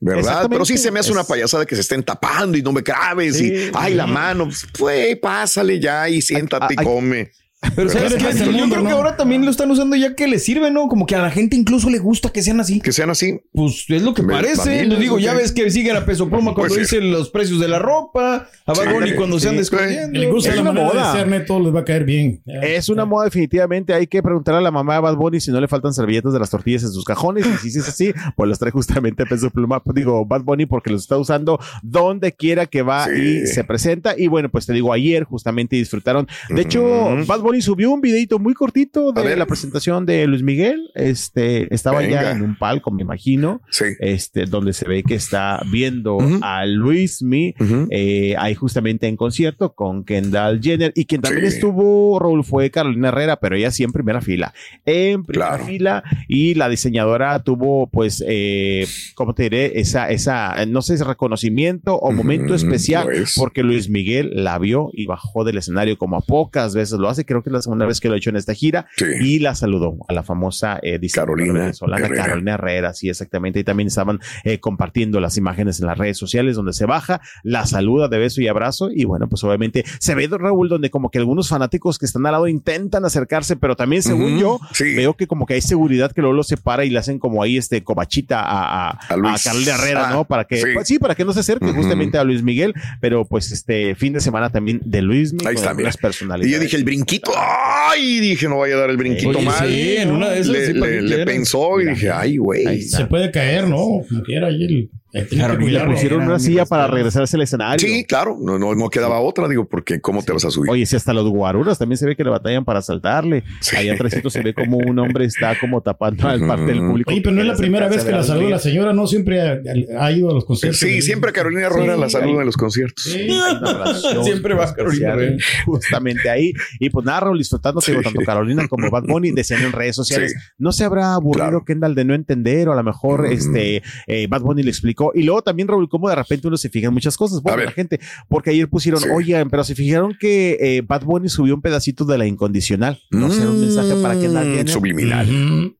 ¿Verdad? 0.00 0.46
Pero 0.50 0.64
sí 0.64 0.76
se 0.78 0.90
me 0.90 0.98
hace 1.00 1.12
una 1.12 1.22
payasada 1.24 1.64
que 1.66 1.74
se 1.76 1.82
estén 1.82 2.02
tapando 2.02 2.58
y 2.58 2.62
no 2.62 2.72
me 2.72 2.80
grabes 2.82 3.36
Sí. 3.36 3.52
y 3.52 3.70
ay 3.74 3.94
la 3.94 4.06
mano, 4.08 4.48
pues, 4.78 5.16
pásale 5.18 5.78
ya 5.78 6.08
y 6.08 6.20
siéntate 6.20 6.74
y 6.74 6.76
come. 6.84 7.30
Pero 7.76 7.90
¿sabes 7.90 8.14
qué? 8.14 8.22
Yo, 8.38 8.44
el 8.44 8.52
mundo, 8.52 8.74
creo 8.76 8.86
que 8.86 8.92
ahora 8.92 9.16
también 9.16 9.44
lo 9.44 9.50
están 9.50 9.70
usando 9.70 9.94
ya 9.94 10.14
que 10.14 10.26
les 10.26 10.42
sirve, 10.44 10.70
¿no? 10.70 10.88
Como 10.88 11.04
que 11.06 11.14
a 11.14 11.20
la 11.20 11.30
gente 11.30 11.56
incluso 11.56 11.90
le 11.90 11.98
gusta 11.98 12.30
que 12.30 12.42
sean 12.42 12.58
así. 12.58 12.80
Que 12.80 12.90
sean 12.90 13.10
así. 13.10 13.40
Pues 13.52 13.84
es 13.88 14.02
lo 14.02 14.14
que 14.14 14.22
Me- 14.22 14.32
parece. 14.32 14.86
Les 14.86 14.98
digo, 14.98 15.18
ya 15.18 15.34
ves 15.34 15.52
que 15.52 15.70
siguen 15.70 15.94
a 15.96 16.06
peso 16.06 16.26
pluma 16.28 16.54
cuando 16.54 16.74
Puede 16.74 16.86
ser. 16.86 17.00
dicen 17.00 17.12
los 17.12 17.28
precios 17.28 17.60
de 17.60 17.68
la 17.68 17.78
ropa, 17.78 18.48
a 18.64 18.72
Bad 18.72 18.84
Sí, 18.84 18.92
Bunny 18.94 19.12
cuando 19.14 19.38
se 19.38 19.42
sí. 19.42 19.48
anda 19.48 19.62
Que 19.62 19.76
le 19.76 19.82
escondiendo. 20.00 20.34
gusta 20.34 20.50
Es 20.50 20.56
la 20.56 20.62
una 20.62 20.72
moda. 20.72 21.12
de 21.12 21.18
ser, 21.18 21.28
neto, 21.28 21.60
les 21.60 21.74
va 21.74 21.80
a 21.80 21.84
caer 21.84 22.04
bien. 22.04 22.42
Es 22.46 22.88
una 22.88 23.04
moda 23.04 23.26
definitivamente. 23.26 23.92
Hay 23.92 24.06
que 24.06 24.22
preguntar 24.22 24.54
a 24.54 24.60
la 24.62 24.70
mamá 24.70 24.94
de 24.94 25.00
Bad 25.00 25.16
Bunny 25.16 25.38
si 25.40 25.50
no 25.50 25.60
le 25.60 25.68
faltan 25.68 25.92
servilletas 25.92 26.32
de 26.32 26.38
las 26.38 26.48
tortillas 26.48 26.82
en 26.84 26.90
sus 26.92 27.04
cajones. 27.04 27.44
Y 27.62 27.70
si 27.70 27.78
es 27.78 27.86
así, 27.88 28.14
pues 28.36 28.48
los 28.48 28.58
trae 28.58 28.70
justamente 28.72 29.26
Peso 29.26 29.50
Pluma, 29.50 29.82
digo 29.94 30.24
Bad 30.24 30.44
Bunny, 30.44 30.64
porque 30.64 30.88
los 30.90 31.02
está 31.02 31.18
usando 31.18 31.60
donde 31.82 32.32
quiera 32.32 32.64
que 32.64 32.80
va 32.80 33.06
Sí. 33.06 33.42
y 33.42 33.46
se 33.48 33.64
presenta. 33.64 34.14
Y 34.18 34.28
bueno, 34.28 34.48
pues 34.48 34.64
te 34.64 34.72
digo, 34.72 34.94
ayer 34.94 35.24
justamente 35.24 35.76
disfrutaron. 35.76 36.26
De 36.48 36.62
hecho. 36.62 36.80
Bad 37.26 37.40
Bunny 37.40 37.49
subió 37.60 37.90
un 37.90 38.00
videito 38.00 38.38
muy 38.38 38.54
cortito 38.54 39.12
de 39.12 39.36
la 39.36 39.46
presentación 39.46 40.06
de 40.06 40.26
Luis 40.26 40.42
Miguel. 40.42 40.90
Este 40.94 41.72
estaba 41.74 41.98
Venga. 42.00 42.22
ya 42.22 42.30
en 42.32 42.42
un 42.42 42.56
palco, 42.56 42.90
me 42.90 43.02
imagino. 43.02 43.60
Sí. 43.70 43.84
Este, 43.98 44.46
donde 44.46 44.72
se 44.72 44.86
ve 44.88 45.02
que 45.02 45.14
está 45.16 45.60
viendo 45.70 46.16
Ujú. 46.16 46.38
a 46.42 46.64
Luis 46.66 47.22
Mi 47.22 47.54
Ujú. 47.58 47.88
eh, 47.90 48.34
ahí 48.38 48.54
justamente 48.54 49.08
en 49.08 49.16
concierto 49.16 49.74
con 49.74 50.04
Kendall 50.04 50.60
Jenner 50.62 50.92
y 50.94 51.06
quien 51.06 51.20
también 51.20 51.50
Sí. 51.50 51.56
estuvo, 51.56 52.18
Raúl, 52.18 52.44
fue 52.44 52.70
Carolina 52.70 53.08
Herrera, 53.08 53.36
pero 53.40 53.56
ella 53.56 53.70
sí 53.70 53.82
en 53.82 53.92
primera 53.92 54.20
fila. 54.20 54.54
En 54.86 55.24
primera 55.24 55.48
Claro. 55.50 55.64
fila 55.66 56.04
y 56.28 56.54
la 56.54 56.68
diseñadora 56.68 57.42
tuvo, 57.42 57.88
pues, 57.88 58.22
eh, 58.26 58.86
¿cómo 59.14 59.34
te 59.34 59.44
diré? 59.44 59.80
Esa, 59.80 60.10
esa, 60.10 60.64
no 60.66 60.82
sé, 60.82 60.94
ese 60.94 61.04
reconocimiento 61.04 61.96
o 61.96 62.12
momento 62.12 62.46
Ujú, 62.46 62.54
especial 62.54 63.06
lo 63.06 63.12
es. 63.12 63.34
porque 63.36 63.62
Luis 63.62 63.88
Miguel 63.88 64.30
la 64.34 64.58
vio 64.58 64.90
y 64.92 65.06
bajó 65.06 65.44
del 65.44 65.58
escenario 65.58 65.96
como 65.98 66.16
a 66.16 66.20
pocas 66.20 66.74
veces 66.74 66.98
lo 66.98 67.08
hace. 67.08 67.24
Creo 67.24 67.39
que 67.42 67.50
es 67.50 67.52
la 67.54 67.62
segunda 67.62 67.86
vez 67.86 68.00
que 68.00 68.08
lo 68.08 68.14
ha 68.14 68.16
hecho 68.18 68.30
en 68.30 68.36
esta 68.36 68.54
gira 68.54 68.86
Sí. 68.96 69.04
y 69.20 69.38
la 69.38 69.54
saludó 69.54 69.96
a 70.08 70.12
la 70.12 70.22
famosa 70.22 70.78
eh, 70.82 70.98
Carolina 71.12 71.52
venezolana 71.52 72.06
Herrera. 72.06 72.24
Carolina 72.24 72.54
Herrera, 72.54 72.94
sí, 72.94 73.08
exactamente. 73.08 73.60
Y 73.60 73.64
también 73.64 73.86
estaban 73.88 74.20
eh, 74.44 74.58
compartiendo 74.60 75.20
las 75.20 75.36
imágenes 75.36 75.80
en 75.80 75.86
las 75.86 75.98
redes 75.98 76.18
sociales 76.18 76.56
donde 76.56 76.72
se 76.72 76.86
baja, 76.86 77.20
la 77.42 77.66
saluda 77.66 78.08
de 78.08 78.18
beso 78.18 78.40
y 78.40 78.48
abrazo. 78.48 78.90
Y 78.94 79.04
bueno, 79.04 79.28
pues 79.28 79.42
obviamente 79.44 79.84
se 79.98 80.14
ve, 80.14 80.28
Raúl, 80.30 80.68
donde 80.68 80.90
como 80.90 81.10
que 81.10 81.18
algunos 81.18 81.48
fanáticos 81.48 81.98
que 81.98 82.06
están 82.06 82.24
al 82.26 82.32
lado 82.32 82.46
intentan 82.48 83.04
acercarse, 83.04 83.56
pero 83.56 83.74
también, 83.76 84.02
según 84.02 84.38
yo, 84.38 84.60
sí. 84.72 84.94
veo 84.94 85.14
que 85.14 85.26
como 85.26 85.46
que 85.46 85.54
hay 85.54 85.60
seguridad 85.60 86.12
que 86.12 86.20
luego 86.20 86.34
lo 86.36 86.42
separa 86.44 86.84
y 86.84 86.90
le 86.90 86.98
hacen 86.98 87.18
como 87.18 87.42
ahí 87.42 87.56
este 87.56 87.82
cobachita 87.82 88.40
a, 88.42 88.90
a, 88.90 88.98
A 89.08 89.16
Luis. 89.16 89.46
a 89.46 89.50
Carolina 89.50 89.74
Herrera, 89.74 90.08
Ah, 90.08 90.12
¿no? 90.12 90.24
Para 90.24 90.44
que, 90.44 90.56
sí. 90.58 90.66
pues, 90.74 90.86
sí, 90.88 90.98
para 90.98 91.14
que 91.14 91.24
no 91.24 91.32
se 91.32 91.40
acerque 91.40 91.72
justamente 91.72 92.16
a 92.18 92.24
Luis 92.24 92.42
Miguel, 92.42 92.74
pero 93.00 93.24
pues 93.24 93.50
este 93.52 93.94
fin 93.96 94.12
de 94.12 94.20
semana 94.20 94.50
también 94.50 94.80
de 94.84 95.02
Luis 95.02 95.32
Miguel. 95.32 95.48
Ahí 95.48 95.54
está, 95.56 95.74
mira. 95.74 95.90
personalidades. 96.00 96.48
Y 96.48 96.54
yo 96.54 96.60
dije 96.60 96.76
el 96.76 96.84
brinquito, 96.84 97.29
ay, 97.36 98.20
dije 98.20 98.48
no 98.48 98.58
vaya 98.58 98.74
a 98.74 98.78
dar 98.78 98.90
el 98.90 98.96
brinquito 98.96 99.30
Oye, 99.38 99.42
mal. 99.44 99.68
sí, 99.68 99.96
en 99.98 100.10
una 100.10 100.30
de 100.30 100.40
esas 100.40 100.52
le, 100.52 100.66
sí, 100.66 100.74
¿para 100.74 100.90
le- 100.92 101.02
le 101.02 101.24
pensó 101.24 101.80
y 101.80 101.86
dije, 101.86 102.10
ay, 102.10 102.36
güey. 102.36 102.82
Se 102.82 103.06
puede 103.06 103.30
caer, 103.30 103.68
¿no? 103.68 104.02
Como 104.08 104.22
quiera, 104.24 104.48
ahí 104.48 104.64
el. 104.64 104.90
Claro, 105.28 105.60
y 105.60 105.70
le. 105.70 105.80
Pusieron 105.84 106.22
una 106.22 106.38
silla 106.38 106.64
para 106.66 106.86
regresarse 106.86 107.36
al 107.36 107.42
escenario. 107.42 107.86
Sí, 107.86 108.04
claro, 108.04 108.36
no, 108.40 108.58
no, 108.58 108.74
no 108.74 108.88
quedaba 108.90 109.20
otra, 109.20 109.48
digo, 109.48 109.66
porque 109.68 110.00
¿cómo 110.00 110.22
te 110.22 110.32
vas 110.32 110.44
a 110.44 110.50
subir? 110.50 110.70
Oye, 110.70 110.86
si 110.86 110.94
hasta 110.96 111.12
los 111.12 111.28
guaruras 111.28 111.78
también 111.78 111.96
se 111.98 112.06
ve 112.06 112.14
que 112.16 112.22
le 112.24 112.30
batallan 112.30 112.64
para 112.64 112.80
saltarle. 112.82 113.42
Sí. 113.60 113.76
Allá 113.76 113.94
atrásito 113.94 114.30
se 114.30 114.40
ve 114.42 114.54
como 114.54 114.76
un 114.78 114.98
hombre 114.98 115.24
está 115.24 115.58
como 115.58 115.80
tapando 115.80 116.28
al 116.28 116.46
parte 116.46 116.66
del 116.66 116.78
público. 116.80 117.10
Oye, 117.10 117.20
pero 117.22 117.34
no 117.34 117.40
es 117.42 117.46
la 117.48 117.56
primera 117.56 117.88
vez 117.88 118.04
que 118.04 118.12
la 118.12 118.22
saluda 118.22 118.50
la 118.50 118.58
señora, 118.58 118.92
¿no? 118.92 119.06
Siempre 119.06 119.40
ha, 119.40 119.58
ha 119.98 120.12
ido 120.12 120.30
a 120.30 120.34
los 120.34 120.44
conciertos. 120.44 120.78
Sí, 120.80 121.02
siempre 121.02 121.32
Carolina 121.32 121.66
Herrera 121.66 121.94
Sí, 121.94 122.00
la 122.00 122.08
saluda 122.10 122.32
ahí. 122.34 122.38
en 122.40 122.46
los 122.46 122.56
conciertos. 122.56 123.04
Siempre 124.24 124.54
va 124.54 124.72
Carolina 124.74 125.08
Herrera. 125.12 125.36
Justamente 125.66 126.30
ahí. 126.30 126.52
Y 126.78 126.90
pues 126.90 127.04
nada, 127.06 127.20
Raúl, 127.20 127.38
disfrutando, 127.38 127.80
digo, 127.86 128.00
tanto 128.02 128.20
Carolina 128.24 128.68
como 128.68 128.90
Bad 128.90 129.04
Bunny 129.08 129.32
decían 129.32 129.62
en 129.62 129.72
redes 129.72 129.96
sociales. 129.96 130.32
Sí. 130.32 130.38
No 130.58 130.72
se 130.72 130.84
habrá 130.84 131.14
aburrido 131.14 131.40
Claro. 131.40 131.64
Kendall 131.64 131.94
de 131.94 132.04
no 132.04 132.14
entender, 132.14 132.68
o 132.68 132.72
a 132.72 132.76
lo 132.76 132.82
mejor 132.82 133.22
Mm. 133.28 133.32
este 133.32 133.82
eh, 134.06 134.26
Bad 134.28 134.42
Bunny 134.42 134.62
le 134.62 134.70
explicó. 134.70 134.99
Y 135.14 135.22
luego 135.22 135.42
también, 135.42 135.68
Raúl, 135.68 135.88
como 135.88 136.08
de 136.08 136.14
repente 136.16 136.46
uno 136.48 136.56
se 136.56 136.68
fija 136.68 136.88
en 136.88 136.94
muchas 136.94 137.16
cosas. 137.16 137.42
Bueno, 137.42 137.64
la 137.64 137.70
gente, 137.72 137.98
porque 138.28 138.50
ayer 138.50 138.68
pusieron, 138.68 139.00
Sí. 139.00 139.08
oigan, 139.14 139.48
pero 139.50 139.64
se 139.64 139.74
fijaron 139.74 140.14
que 140.18 140.56
eh, 140.60 140.82
Bad 140.86 141.04
Bunny 141.04 141.28
subió 141.28 141.54
un 141.54 141.62
pedacito 141.62 142.04
de 142.04 142.18
la 142.18 142.26
incondicional. 142.26 142.98
No 143.10 143.30
sé, 143.30 143.46
un 143.46 143.60
mensaje 143.60 143.94
para 144.02 144.18
Kendall 144.18 144.46
Mm, 144.48 144.50
Jenner. 144.54 144.68
Subliminal. 144.68 145.26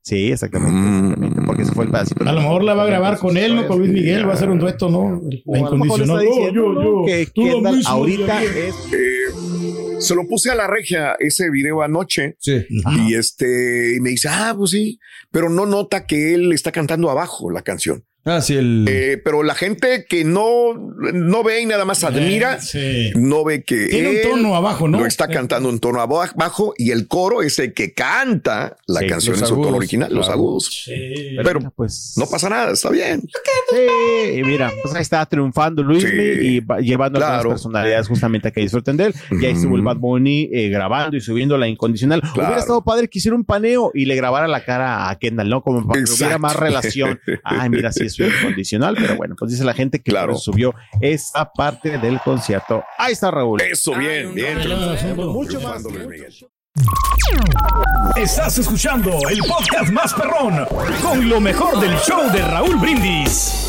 Sí, 0.02 0.32
exactamente, 0.32 0.72
Mm. 0.74 1.04
exactamente, 1.04 1.42
porque 1.46 1.62
ese 1.62 1.72
fue 1.72 1.84
el 1.84 1.90
pedacito. 1.90 2.28
A 2.28 2.32
lo 2.32 2.40
mejor 2.40 2.64
la 2.64 2.74
va 2.74 2.82
a 2.84 2.86
grabar 2.86 3.18
con 3.18 3.36
él, 3.36 3.54
¿no? 3.56 3.66
Con 3.66 3.78
Luis 3.78 3.90
Miguel, 3.92 4.26
va 4.26 4.32
a 4.32 4.34
hacer 4.34 4.48
un 4.48 4.58
dueto, 4.58 4.88
¿no? 4.90 5.20
La 5.46 5.58
incondicional. 5.58 6.20
diciendo, 6.20 6.52
Yo, 6.52 6.74
yo, 6.74 6.82
yo. 6.82 7.04
que 7.06 7.26
Kendall 7.34 7.76
mismo, 7.76 7.90
ahorita 7.90 8.42
yo, 8.42 8.48
es 8.50 8.74
Eh, 8.92 10.00
se 10.00 10.14
lo 10.14 10.26
puse 10.26 10.50
a 10.50 10.54
la 10.54 10.66
regia 10.66 11.14
ese 11.18 11.50
video 11.50 11.82
anoche 11.82 12.36
Sí. 12.38 12.64
y 13.06 13.14
este 13.14 13.96
y 13.96 14.00
me 14.00 14.10
dice, 14.10 14.28
ah, 14.30 14.54
pues 14.56 14.70
sí, 14.70 14.98
pero 15.30 15.48
no 15.50 15.66
nota 15.66 16.06
que 16.06 16.34
él 16.34 16.52
está 16.52 16.72
cantando 16.72 17.10
abajo 17.10 17.50
la 17.50 17.62
canción. 17.62 18.02
Ah, 18.26 18.42
sí, 18.42 18.54
el. 18.54 18.84
Eh, 18.86 19.16
pero 19.24 19.42
la 19.42 19.54
gente 19.54 20.04
que 20.06 20.24
no, 20.24 20.74
no 20.74 21.42
ve 21.42 21.62
y 21.62 21.66
nada 21.66 21.86
más 21.86 22.04
admira, 22.04 22.60
Sí. 22.60 23.12
no 23.16 23.44
ve 23.44 23.62
que 23.64 23.86
Tiene 23.86 24.10
un 24.10 24.16
tono 24.22 24.54
abajo, 24.56 24.88
¿no? 24.88 25.00
lo 25.00 25.06
está 25.06 25.26
Sí. 25.26 25.32
cantando 25.32 25.70
en 25.70 25.78
tono 25.78 26.00
aba- 26.02 26.30
bajo 26.36 26.74
y 26.76 26.90
el 26.90 27.08
coro 27.08 27.40
es 27.42 27.58
el 27.58 27.72
que 27.72 27.94
canta 27.94 28.76
la 28.86 29.00
Sí, 29.00 29.06
canción 29.06 29.36
en 29.38 29.46
su 29.46 29.54
tono 29.60 29.76
original, 29.78 30.12
los 30.12 30.28
agudos. 30.28 30.82
Sí. 30.84 31.36
Pero 31.42 31.60
mira, 31.60 31.70
pues 31.74 32.12
no 32.18 32.26
pasa 32.26 32.50
nada, 32.50 32.72
está 32.72 32.90
bien. 32.90 33.22
Sí, 33.70 34.38
y 34.38 34.42
mira, 34.42 34.70
pues 34.82 34.94
ahí 34.94 35.02
está 35.02 35.24
triunfando 35.24 35.82
Luis 35.82 36.02
Sí, 36.02 36.08
y 36.12 36.60
va- 36.60 36.80
llevando 36.80 37.24
a 37.24 37.36
las 37.36 37.46
personalidades 37.46 38.06
justamente 38.06 38.48
a 38.48 38.50
que 38.50 38.60
disfruten 38.60 38.98
de 38.98 39.06
él. 39.06 39.14
Y 39.30 39.46
ahí 39.46 39.52
estuvo 39.52 39.76
el 39.76 39.82
Bad 39.82 39.96
Bunny 39.96 40.50
eh, 40.52 40.68
grabando 40.68 41.16
y 41.16 41.20
subiendo 41.22 41.56
la 41.56 41.68
incondicional. 41.68 42.20
Claro. 42.20 42.40
Hubiera 42.48 42.58
estado 42.58 42.82
padre 42.84 43.08
que 43.08 43.18
hiciera 43.18 43.34
un 43.34 43.44
paneo 43.44 43.90
y 43.94 44.04
le 44.04 44.14
grabara 44.14 44.46
la 44.46 44.62
cara 44.64 45.08
a 45.08 45.18
Kendall, 45.18 45.48
¿no? 45.48 45.62
Como 45.62 45.86
para 45.86 46.02
que 46.04 46.10
hubiera 46.12 46.36
más 46.38 46.54
relación. 46.56 47.18
Ay, 47.44 47.70
mira, 47.70 47.90
sí 47.92 48.09
es 48.18 48.18
incondicional, 48.40 48.94
pero 48.98 49.16
bueno, 49.16 49.34
pues 49.38 49.50
dice 49.52 49.64
la 49.64 49.74
gente 49.74 50.00
que 50.02 50.10
Claro. 50.10 50.36
subió 50.36 50.74
esa 51.00 51.50
parte 51.52 51.98
del 51.98 52.20
concierto. 52.20 52.82
Ahí 52.98 53.12
está 53.12 53.30
Raúl. 53.30 53.60
Eso, 53.62 53.94
bien, 53.94 54.34
bien. 54.34 54.58
Mucho 55.16 55.60
más. 55.60 55.82
Estás 58.16 58.58
escuchando 58.58 59.10
el 59.28 59.38
podcast 59.40 59.90
más 59.92 60.14
perrón 60.14 60.66
con 61.02 61.28
lo 61.28 61.40
mejor 61.40 61.80
del 61.80 61.96
show 61.98 62.30
de 62.32 62.42
Raúl 62.42 62.76
Brindis. 62.76 63.66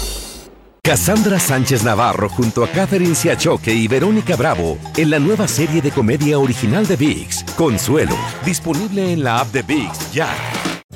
Cassandra 0.83 1.39
Sánchez 1.39 1.83
Navarro 1.83 2.27
junto 2.27 2.63
a 2.63 2.67
Catherine 2.67 3.13
Siachoque 3.13 3.71
y 3.73 3.87
Verónica 3.87 4.35
Bravo 4.35 4.77
en 4.97 5.11
la 5.11 5.19
nueva 5.19 5.47
serie 5.47 5.79
de 5.81 5.91
comedia 5.91 6.39
original 6.39 6.87
de 6.87 6.95
VIX, 6.95 7.43
Consuelo, 7.55 8.15
disponible 8.43 9.13
en 9.13 9.23
la 9.23 9.41
app 9.41 9.47
de 9.51 9.61
VIX 9.61 10.11
ya. 10.11 10.27